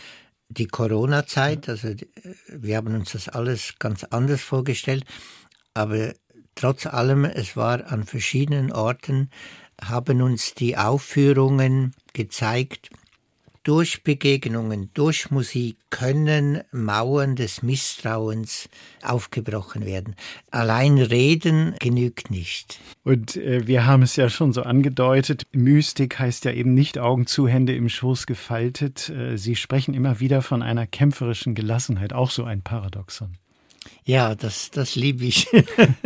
die 0.50 0.68
Corona-Zeit, 0.68 1.70
also 1.70 1.94
wir 2.50 2.76
haben 2.76 2.96
uns 2.96 3.14
das 3.14 3.30
alles 3.30 3.76
ganz 3.80 4.04
anders 4.04 4.42
vorgestellt, 4.42 5.06
aber 5.74 6.12
trotz 6.56 6.86
allem, 6.86 7.24
es 7.24 7.56
war 7.56 7.90
an 7.90 8.04
verschiedenen 8.04 8.74
Orten, 8.74 9.30
haben 9.82 10.22
uns 10.22 10.54
die 10.54 10.76
Aufführungen 10.76 11.94
gezeigt, 12.12 12.90
durch 13.66 14.04
Begegnungen, 14.04 14.92
durch 14.94 15.32
Musik 15.32 15.78
können 15.90 16.62
Mauern 16.72 17.36
des 17.36 17.64
Misstrauens 17.64 18.70
aufgebrochen 19.04 19.86
werden. 19.86 20.16
Allein 20.52 21.00
reden 21.00 21.76
genügt 21.80 22.30
nicht. 22.30 22.80
Und 23.04 23.36
äh, 23.36 23.68
wir 23.68 23.86
haben 23.86 24.04
es 24.04 24.16
ja 24.16 24.30
schon 24.30 24.54
so 24.54 24.62
angedeutet, 24.62 25.48
Mystik 25.52 26.20
heißt 26.20 26.46
ja 26.46 26.52
eben 26.52 26.74
nicht 26.74 27.00
Augen 27.00 27.26
zu, 27.26 27.48
Hände 27.48 27.76
im 27.76 27.90
Schoß 27.90 28.28
gefaltet. 28.28 29.10
Äh, 29.10 29.38
Sie 29.38 29.56
sprechen 29.56 29.96
immer 29.96 30.20
wieder 30.20 30.44
von 30.44 30.62
einer 30.62 30.86
kämpferischen 30.86 31.56
Gelassenheit, 31.56 32.14
auch 32.14 32.30
so 32.30 32.44
ein 32.44 32.62
Paradoxon. 32.62 33.38
Ja, 34.08 34.36
das, 34.36 34.70
das 34.70 34.96
liebe 34.96 35.26
ich. 35.26 35.48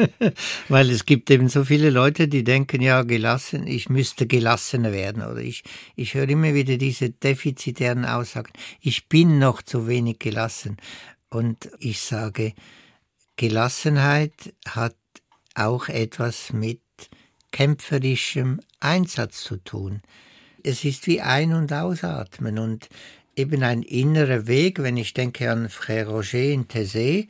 Weil 0.69 0.89
es 0.89 1.05
gibt 1.05 1.29
eben 1.29 1.49
so 1.49 1.65
viele 1.65 1.89
Leute, 1.89 2.29
die 2.29 2.45
denken, 2.45 2.81
ja, 2.81 3.03
gelassen, 3.03 3.67
ich 3.67 3.89
müsste 3.89 4.25
gelassener 4.25 4.93
werden. 4.93 5.21
Oder 5.21 5.41
ich, 5.41 5.63
ich 5.97 6.13
höre 6.13 6.29
immer 6.29 6.53
wieder 6.53 6.77
diese 6.77 7.09
defizitären 7.09 8.05
Aussagen, 8.05 8.53
ich 8.79 9.09
bin 9.09 9.37
noch 9.37 9.61
zu 9.61 9.87
wenig 9.87 10.19
gelassen. 10.19 10.77
Und 11.29 11.69
ich 11.79 11.99
sage, 11.99 12.53
Gelassenheit 13.35 14.53
hat 14.65 14.95
auch 15.53 15.89
etwas 15.89 16.53
mit 16.53 16.79
kämpferischem 17.51 18.61
Einsatz 18.79 19.43
zu 19.43 19.57
tun. 19.57 20.01
Es 20.63 20.85
ist 20.85 21.05
wie 21.07 21.19
Ein- 21.19 21.53
und 21.53 21.73
Ausatmen 21.73 22.59
und 22.59 22.87
eben 23.35 23.61
ein 23.61 23.83
innerer 23.83 24.47
Weg, 24.47 24.81
wenn 24.81 24.95
ich 24.95 25.13
denke 25.13 25.51
an 25.51 25.67
Frère 25.67 26.05
Roger 26.05 26.39
in 26.39 26.67
Thésée, 26.67 27.27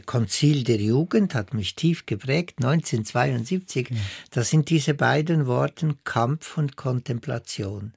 Konzil 0.00 0.64
der 0.64 0.76
Jugend 0.76 1.34
hat 1.34 1.54
mich 1.54 1.74
tief 1.74 2.06
geprägt, 2.06 2.56
1972. 2.58 3.90
Ja. 3.90 3.96
Das 4.30 4.50
sind 4.50 4.70
diese 4.70 4.94
beiden 4.94 5.46
Worte 5.46 5.96
Kampf 6.04 6.56
und 6.58 6.76
Kontemplation. 6.76 7.92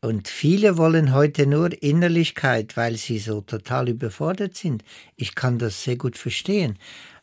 Und 0.00 0.26
viele 0.26 0.76
wollen 0.78 1.14
heute 1.14 1.46
nur 1.46 1.80
Innerlichkeit, 1.80 2.76
weil 2.76 2.96
sie 2.96 3.20
so 3.20 3.40
total 3.40 3.88
überfordert 3.88 4.56
sind. 4.56 4.82
Ich 5.14 5.36
kann 5.36 5.58
das 5.58 5.84
sehr 5.84 5.96
gut 5.96 6.18
verstehen. 6.18 6.76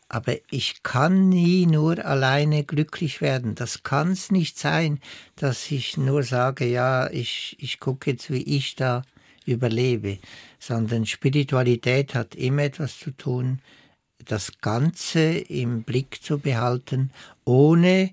Aber 0.07 0.38
ich 0.49 0.82
kann 0.82 1.28
nie 1.30 1.66
nur 1.66 2.03
alleine 2.03 2.64
glücklich 2.64 3.20
werden. 3.22 3.53
Das 3.53 3.84
kann 3.84 4.14
es 4.14 4.32
nicht 4.32 4.57
sein, 4.57 5.01
dass 5.36 5.70
ich 5.70 5.97
nur 5.97 6.24
sage, 6.24 6.66
ja, 6.66 7.10
ich, 7.12 7.57
ich 7.60 7.80
gucke 7.80 8.12
jetzt, 8.12 8.32
wie 8.32 8.43
ich 8.43 8.76
da 8.76 9.03
überlebe 9.45 10.19
sondern 10.59 11.05
Spiritualität 11.05 12.13
hat 12.13 12.35
immer 12.35 12.63
etwas 12.63 12.99
zu 12.99 13.11
tun, 13.11 13.59
das 14.25 14.59
Ganze 14.61 15.37
im 15.37 15.83
Blick 15.83 16.21
zu 16.21 16.37
behalten, 16.37 17.11
ohne 17.45 18.11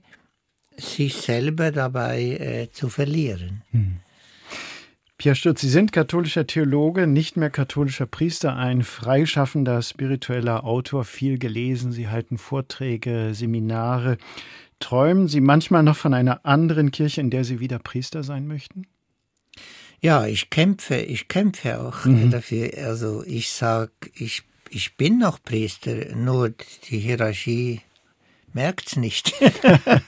sich 0.77 1.17
selber 1.17 1.73
dabei 1.73 2.23
äh, 2.23 2.71
zu 2.71 2.89
verlieren. 2.89 3.63
Hm. 3.73 3.97
Pierre 5.19 5.35
Stutz, 5.35 5.63
Sie 5.63 5.71
sind 5.71 5.93
katholischer 5.93 6.47
Theologe, 6.47 7.07
nicht 7.07 7.39
mehr 7.39 7.49
katholischer 7.49 8.07
Priester, 8.07 8.55
ein 8.55 8.83
freischaffender 8.83 9.81
spiritueller 9.81 10.65
Autor, 10.65 11.05
viel 11.05 11.39
gelesen. 11.39 11.91
Sie 11.91 12.09
halten 12.09 12.37
Vorträge, 12.37 13.31
Seminare. 13.33 14.19
Träumen 14.79 15.27
Sie 15.27 15.41
manchmal 15.41 15.83
noch 15.83 15.97
von 15.97 16.13
einer 16.13 16.45
anderen 16.45 16.91
Kirche, 16.91 17.23
in 17.23 17.31
der 17.31 17.45
Sie 17.45 17.61
wieder 17.61 17.79
Priester 17.79 18.23
sein 18.23 18.47
möchten? 18.47 18.87
Ja, 20.01 20.27
ich 20.27 20.51
kämpfe, 20.51 20.97
ich 20.97 21.29
kämpfe 21.29 21.81
auch 21.81 22.05
mhm. 22.05 22.31
dafür. 22.31 22.71
Also 22.79 23.25
ich 23.27 23.51
sag, 23.51 23.91
ich, 24.15 24.43
ich 24.71 24.97
bin 24.97 25.19
noch 25.19 25.43
Priester, 25.43 26.15
nur 26.15 26.51
die 26.91 26.99
Hierarchie 26.99 27.81
merkt's 28.53 28.97
nicht. 28.97 29.35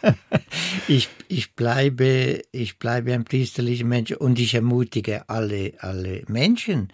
ich, 0.88 1.08
ich, 1.28 1.52
bleibe, 1.52 2.42
ich 2.50 2.78
bleibe 2.78 3.12
ein 3.12 3.24
priesterlicher 3.24 3.84
Mensch 3.84 4.12
und 4.12 4.38
ich 4.38 4.54
ermutige 4.54 5.28
alle, 5.28 5.74
alle 5.78 6.22
Menschen, 6.28 6.92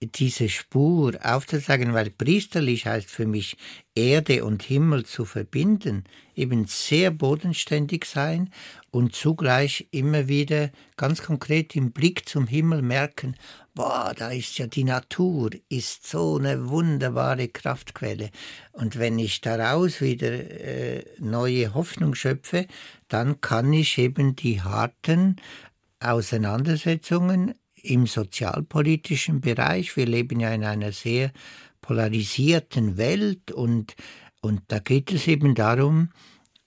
diese 0.00 0.48
Spur 0.48 1.18
aufzuzeigen, 1.22 1.92
weil 1.92 2.10
priesterlich 2.10 2.86
heißt 2.86 3.10
für 3.10 3.26
mich 3.26 3.56
Erde 3.94 4.44
und 4.44 4.62
Himmel 4.62 5.04
zu 5.04 5.24
verbinden, 5.24 6.04
eben 6.36 6.66
sehr 6.66 7.10
bodenständig 7.10 8.04
sein 8.04 8.50
und 8.92 9.16
zugleich 9.16 9.88
immer 9.90 10.28
wieder 10.28 10.70
ganz 10.96 11.22
konkret 11.22 11.74
im 11.74 11.90
Blick 11.90 12.28
zum 12.28 12.46
Himmel 12.46 12.82
merken, 12.82 13.34
boah, 13.74 14.14
da 14.16 14.30
ist 14.30 14.56
ja 14.58 14.68
die 14.68 14.84
Natur, 14.84 15.50
ist 15.68 16.06
so 16.06 16.36
eine 16.36 16.68
wunderbare 16.68 17.48
Kraftquelle. 17.48 18.30
Und 18.72 18.98
wenn 19.00 19.18
ich 19.18 19.40
daraus 19.40 20.00
wieder 20.00 20.30
äh, 20.30 21.04
neue 21.18 21.74
Hoffnung 21.74 22.14
schöpfe, 22.14 22.66
dann 23.08 23.40
kann 23.40 23.72
ich 23.72 23.98
eben 23.98 24.36
die 24.36 24.62
harten 24.62 25.36
Auseinandersetzungen 25.98 27.54
im 27.88 28.06
sozialpolitischen 28.06 29.40
Bereich. 29.40 29.96
Wir 29.96 30.06
leben 30.06 30.40
ja 30.40 30.52
in 30.52 30.64
einer 30.64 30.92
sehr 30.92 31.32
polarisierten 31.80 32.96
Welt 32.96 33.50
und, 33.50 33.96
und 34.40 34.62
da 34.68 34.78
geht 34.78 35.12
es 35.12 35.26
eben 35.26 35.54
darum, 35.54 36.10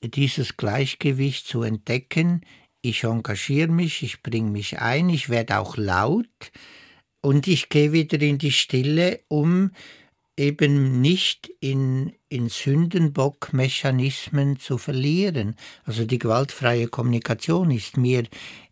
dieses 0.04 0.58
Gleichgewicht 0.58 1.48
zu 1.48 1.62
entdecken. 1.62 2.42
Ich 2.82 3.04
engagiere 3.04 3.72
mich, 3.72 4.02
ich 4.02 4.24
bringe 4.24 4.50
mich 4.50 4.80
ein, 4.80 5.10
ich 5.10 5.30
werde 5.30 5.60
auch 5.60 5.78
laut 5.78 6.52
und 7.22 7.48
ich 7.48 7.70
gehe 7.70 7.92
wieder 7.92 8.20
in 8.20 8.40
die 8.40 8.52
Stille, 8.52 9.20
um 9.28 9.72
eben 10.38 11.02
nicht 11.02 11.52
in, 11.60 12.14
in 12.30 12.50
Sündenbock-Mechanismen 12.50 14.58
zu 14.58 14.80
verlieren. 14.80 15.56
Also 15.84 16.06
die 16.06 16.18
gewaltfreie 16.18 16.88
Kommunikation 16.88 17.70
ist 17.70 17.98
mir 17.98 18.24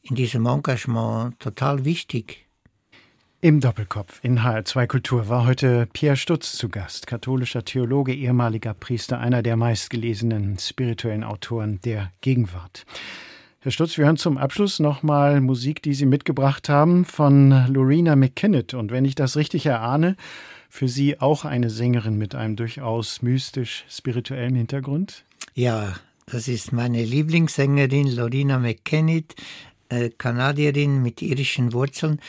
in 0.02 0.16
diesem 0.16 0.46
Engagement 0.46 1.40
total 1.40 1.86
wichtig. 1.86 2.46
Im 3.42 3.62
Doppelkopf 3.62 4.20
in 4.22 4.40
HR2 4.40 4.88
Kultur 4.88 5.30
war 5.30 5.46
heute 5.46 5.88
Pierre 5.94 6.18
Stutz 6.18 6.52
zu 6.54 6.68
Gast, 6.68 7.08
katholischer 7.08 7.64
Theologe, 7.64 8.14
ehemaliger 8.14 8.74
Priester, 8.74 9.20
einer 9.20 9.42
der 9.42 9.56
meistgelesenen 9.56 10.60
spirituellen 10.60 11.24
Autoren 11.24 11.80
der 11.86 12.12
Gegenwart. 12.20 12.86
Herr 13.62 13.72
Stutz, 13.72 13.98
wir 13.98 14.06
hören 14.06 14.18
zum 14.18 14.38
Abschluss 14.38 14.80
nochmal 14.80 15.40
Musik, 15.42 15.82
die 15.82 15.94
Sie 15.94 16.06
mitgebracht 16.06 16.70
haben 16.70 17.06
von 17.06 17.68
Lorena 17.68 18.16
McKinnon. 18.16 18.64
Und 18.74 18.92
wenn 18.92 19.06
ich 19.06 19.16
das 19.16 19.38
richtig 19.38 19.66
erahne, 19.66 20.18
für 20.70 20.88
Sie 20.88 21.20
auch 21.20 21.46
eine 21.46 21.70
Sängerin 21.70 22.18
mit 22.18 22.36
einem 22.36 22.56
durchaus 22.56 23.22
mystisch-spirituellen 23.22 24.56
Hintergrund? 24.56 25.26
Ja, 25.56 25.96
das 26.26 26.48
ist 26.48 26.72
meine 26.72 27.04
Lieblingssängerin 27.04 28.08
Lorena 28.16 28.60
McKennitt, 28.60 29.36
Kanadierin 30.18 31.02
mit 31.02 31.22
irischen 31.22 31.74
Wurzeln. 31.74 32.20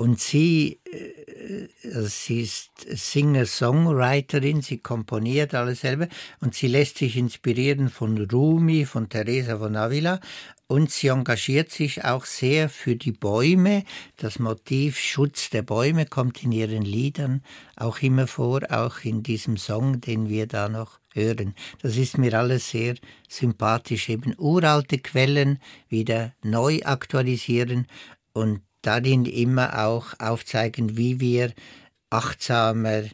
Und 0.00 0.20
sie, 0.20 0.78
äh, 0.84 1.68
also 1.92 2.06
sie 2.06 2.42
ist 2.42 2.70
Singer-Songwriterin, 2.88 4.62
sie 4.62 4.78
komponiert 4.78 5.54
alles 5.54 5.80
selber 5.80 6.06
und 6.40 6.54
sie 6.54 6.68
lässt 6.68 6.98
sich 6.98 7.16
inspirieren 7.16 7.88
von 7.88 8.16
Rumi, 8.16 8.84
von 8.84 9.08
Teresa 9.08 9.58
von 9.58 9.74
Avila 9.74 10.20
und 10.68 10.90
sie 10.90 11.08
engagiert 11.08 11.70
sich 11.70 12.04
auch 12.04 12.26
sehr 12.26 12.68
für 12.68 12.94
die 12.94 13.12
Bäume. 13.12 13.84
Das 14.18 14.38
Motiv 14.38 14.98
Schutz 14.98 15.50
der 15.50 15.62
Bäume 15.62 16.06
kommt 16.06 16.44
in 16.44 16.52
ihren 16.52 16.82
Liedern 16.82 17.42
auch 17.74 18.00
immer 18.00 18.26
vor, 18.26 18.60
auch 18.70 19.00
in 19.02 19.22
diesem 19.22 19.56
Song, 19.56 20.00
den 20.00 20.28
wir 20.28 20.46
da 20.46 20.68
noch 20.68 21.00
hören. 21.18 21.54
Das 21.82 21.96
ist 21.96 22.18
mir 22.18 22.34
alles 22.34 22.70
sehr 22.70 22.94
sympathisch, 23.28 24.08
eben 24.08 24.34
uralte 24.38 24.98
Quellen 24.98 25.58
wieder 25.88 26.32
neu 26.42 26.80
aktualisieren 26.84 27.86
und 28.32 28.62
darin 28.82 29.24
immer 29.24 29.86
auch 29.86 30.14
aufzeigen, 30.18 30.96
wie 30.96 31.20
wir 31.20 31.52
achtsamer 32.10 33.04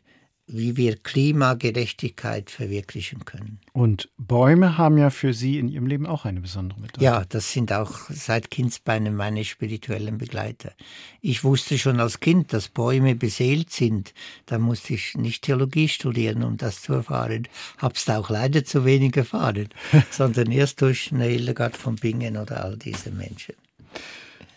wie 0.47 0.77
wir 0.77 0.97
Klimagerechtigkeit 0.97 2.51
verwirklichen 2.51 3.25
können. 3.25 3.61
Und 3.73 4.11
Bäume 4.19 4.77
haben 4.77 4.99
ja 4.99 5.11
für 5.11 5.33
Sie 5.33 5.59
in 5.59 5.69
Ihrem 5.69 5.87
Leben 5.87 6.07
auch 6.07 6.27
eine 6.27 6.41
besondere 6.41 6.81
Bedeutung. 6.81 7.03
Ja, 7.03 7.25
das 7.27 7.53
sind 7.53 7.73
auch 7.73 7.93
seit 8.11 8.51
Kindsbeinen 8.51 9.17
meine 9.17 9.45
spirituellen 9.45 10.19
Begleiter. 10.19 10.73
Ich 11.21 11.45
wusste 11.45 11.79
schon 11.79 11.99
als 11.99 12.21
Kind, 12.21 12.53
dass 12.53 12.69
Bäume 12.69 13.15
beseelt 13.15 13.71
sind. 13.71 14.13
Da 14.47 14.59
musste 14.59 14.95
ich 14.95 15.17
nicht 15.17 15.45
Theologie 15.45 15.89
studieren, 15.89 16.43
um 16.43 16.59
das 16.59 16.83
zu 16.83 16.93
erfahren. 16.93 17.49
Hab's 17.79 18.05
da 18.05 18.19
auch 18.19 18.29
leider 18.29 18.65
zu 18.65 18.85
wenig 18.85 19.17
erfahren, 19.17 19.71
sondern 20.11 20.53
erst 20.53 20.83
durch 20.83 21.11
eine 21.11 21.25
Hildegard 21.25 21.77
von 21.77 21.97
Bingen 21.97 22.37
oder 22.37 22.65
all 22.65 22.77
diese 22.77 23.11
Menschen. 23.11 23.55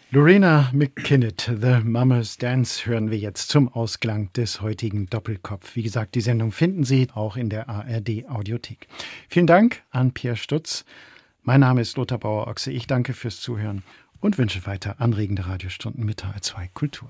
Lorena 0.10 0.70
McKinnett, 0.72 1.52
The 1.62 1.82
Mama's 1.84 2.38
Dance, 2.38 2.86
hören 2.86 3.12
wir 3.12 3.18
jetzt 3.18 3.50
zum 3.50 3.68
Ausklang 3.68 4.32
des 4.32 4.62
heutigen 4.62 5.08
Doppelkopf. 5.08 5.76
Wie 5.76 5.84
gesagt, 5.84 6.16
die 6.16 6.22
Sendung 6.22 6.54
finden 6.54 6.86
Sie 6.86 7.10
auch 7.14 7.36
in 7.36 7.50
der 7.50 7.68
ARD 7.68 8.24
Audiothek. 8.30 8.88
Vielen 9.28 9.48
Dank 9.48 9.84
an 9.92 10.14
Pierre 10.14 10.38
Stutz. 10.38 10.86
Mein 11.44 11.60
Name 11.60 11.82
ist 11.82 11.98
Lothar 11.98 12.20
Bauer-Ochse. 12.20 12.72
Ich 12.72 12.88
danke 12.88 13.12
fürs 13.12 13.42
Zuhören 13.42 13.84
und 14.22 14.38
wünsche 14.38 14.66
weiter 14.66 15.02
anregende 15.02 15.46
Radiostunden 15.46 16.06
mit 16.06 16.24
HR2 16.24 16.70
Kultur. 16.74 17.10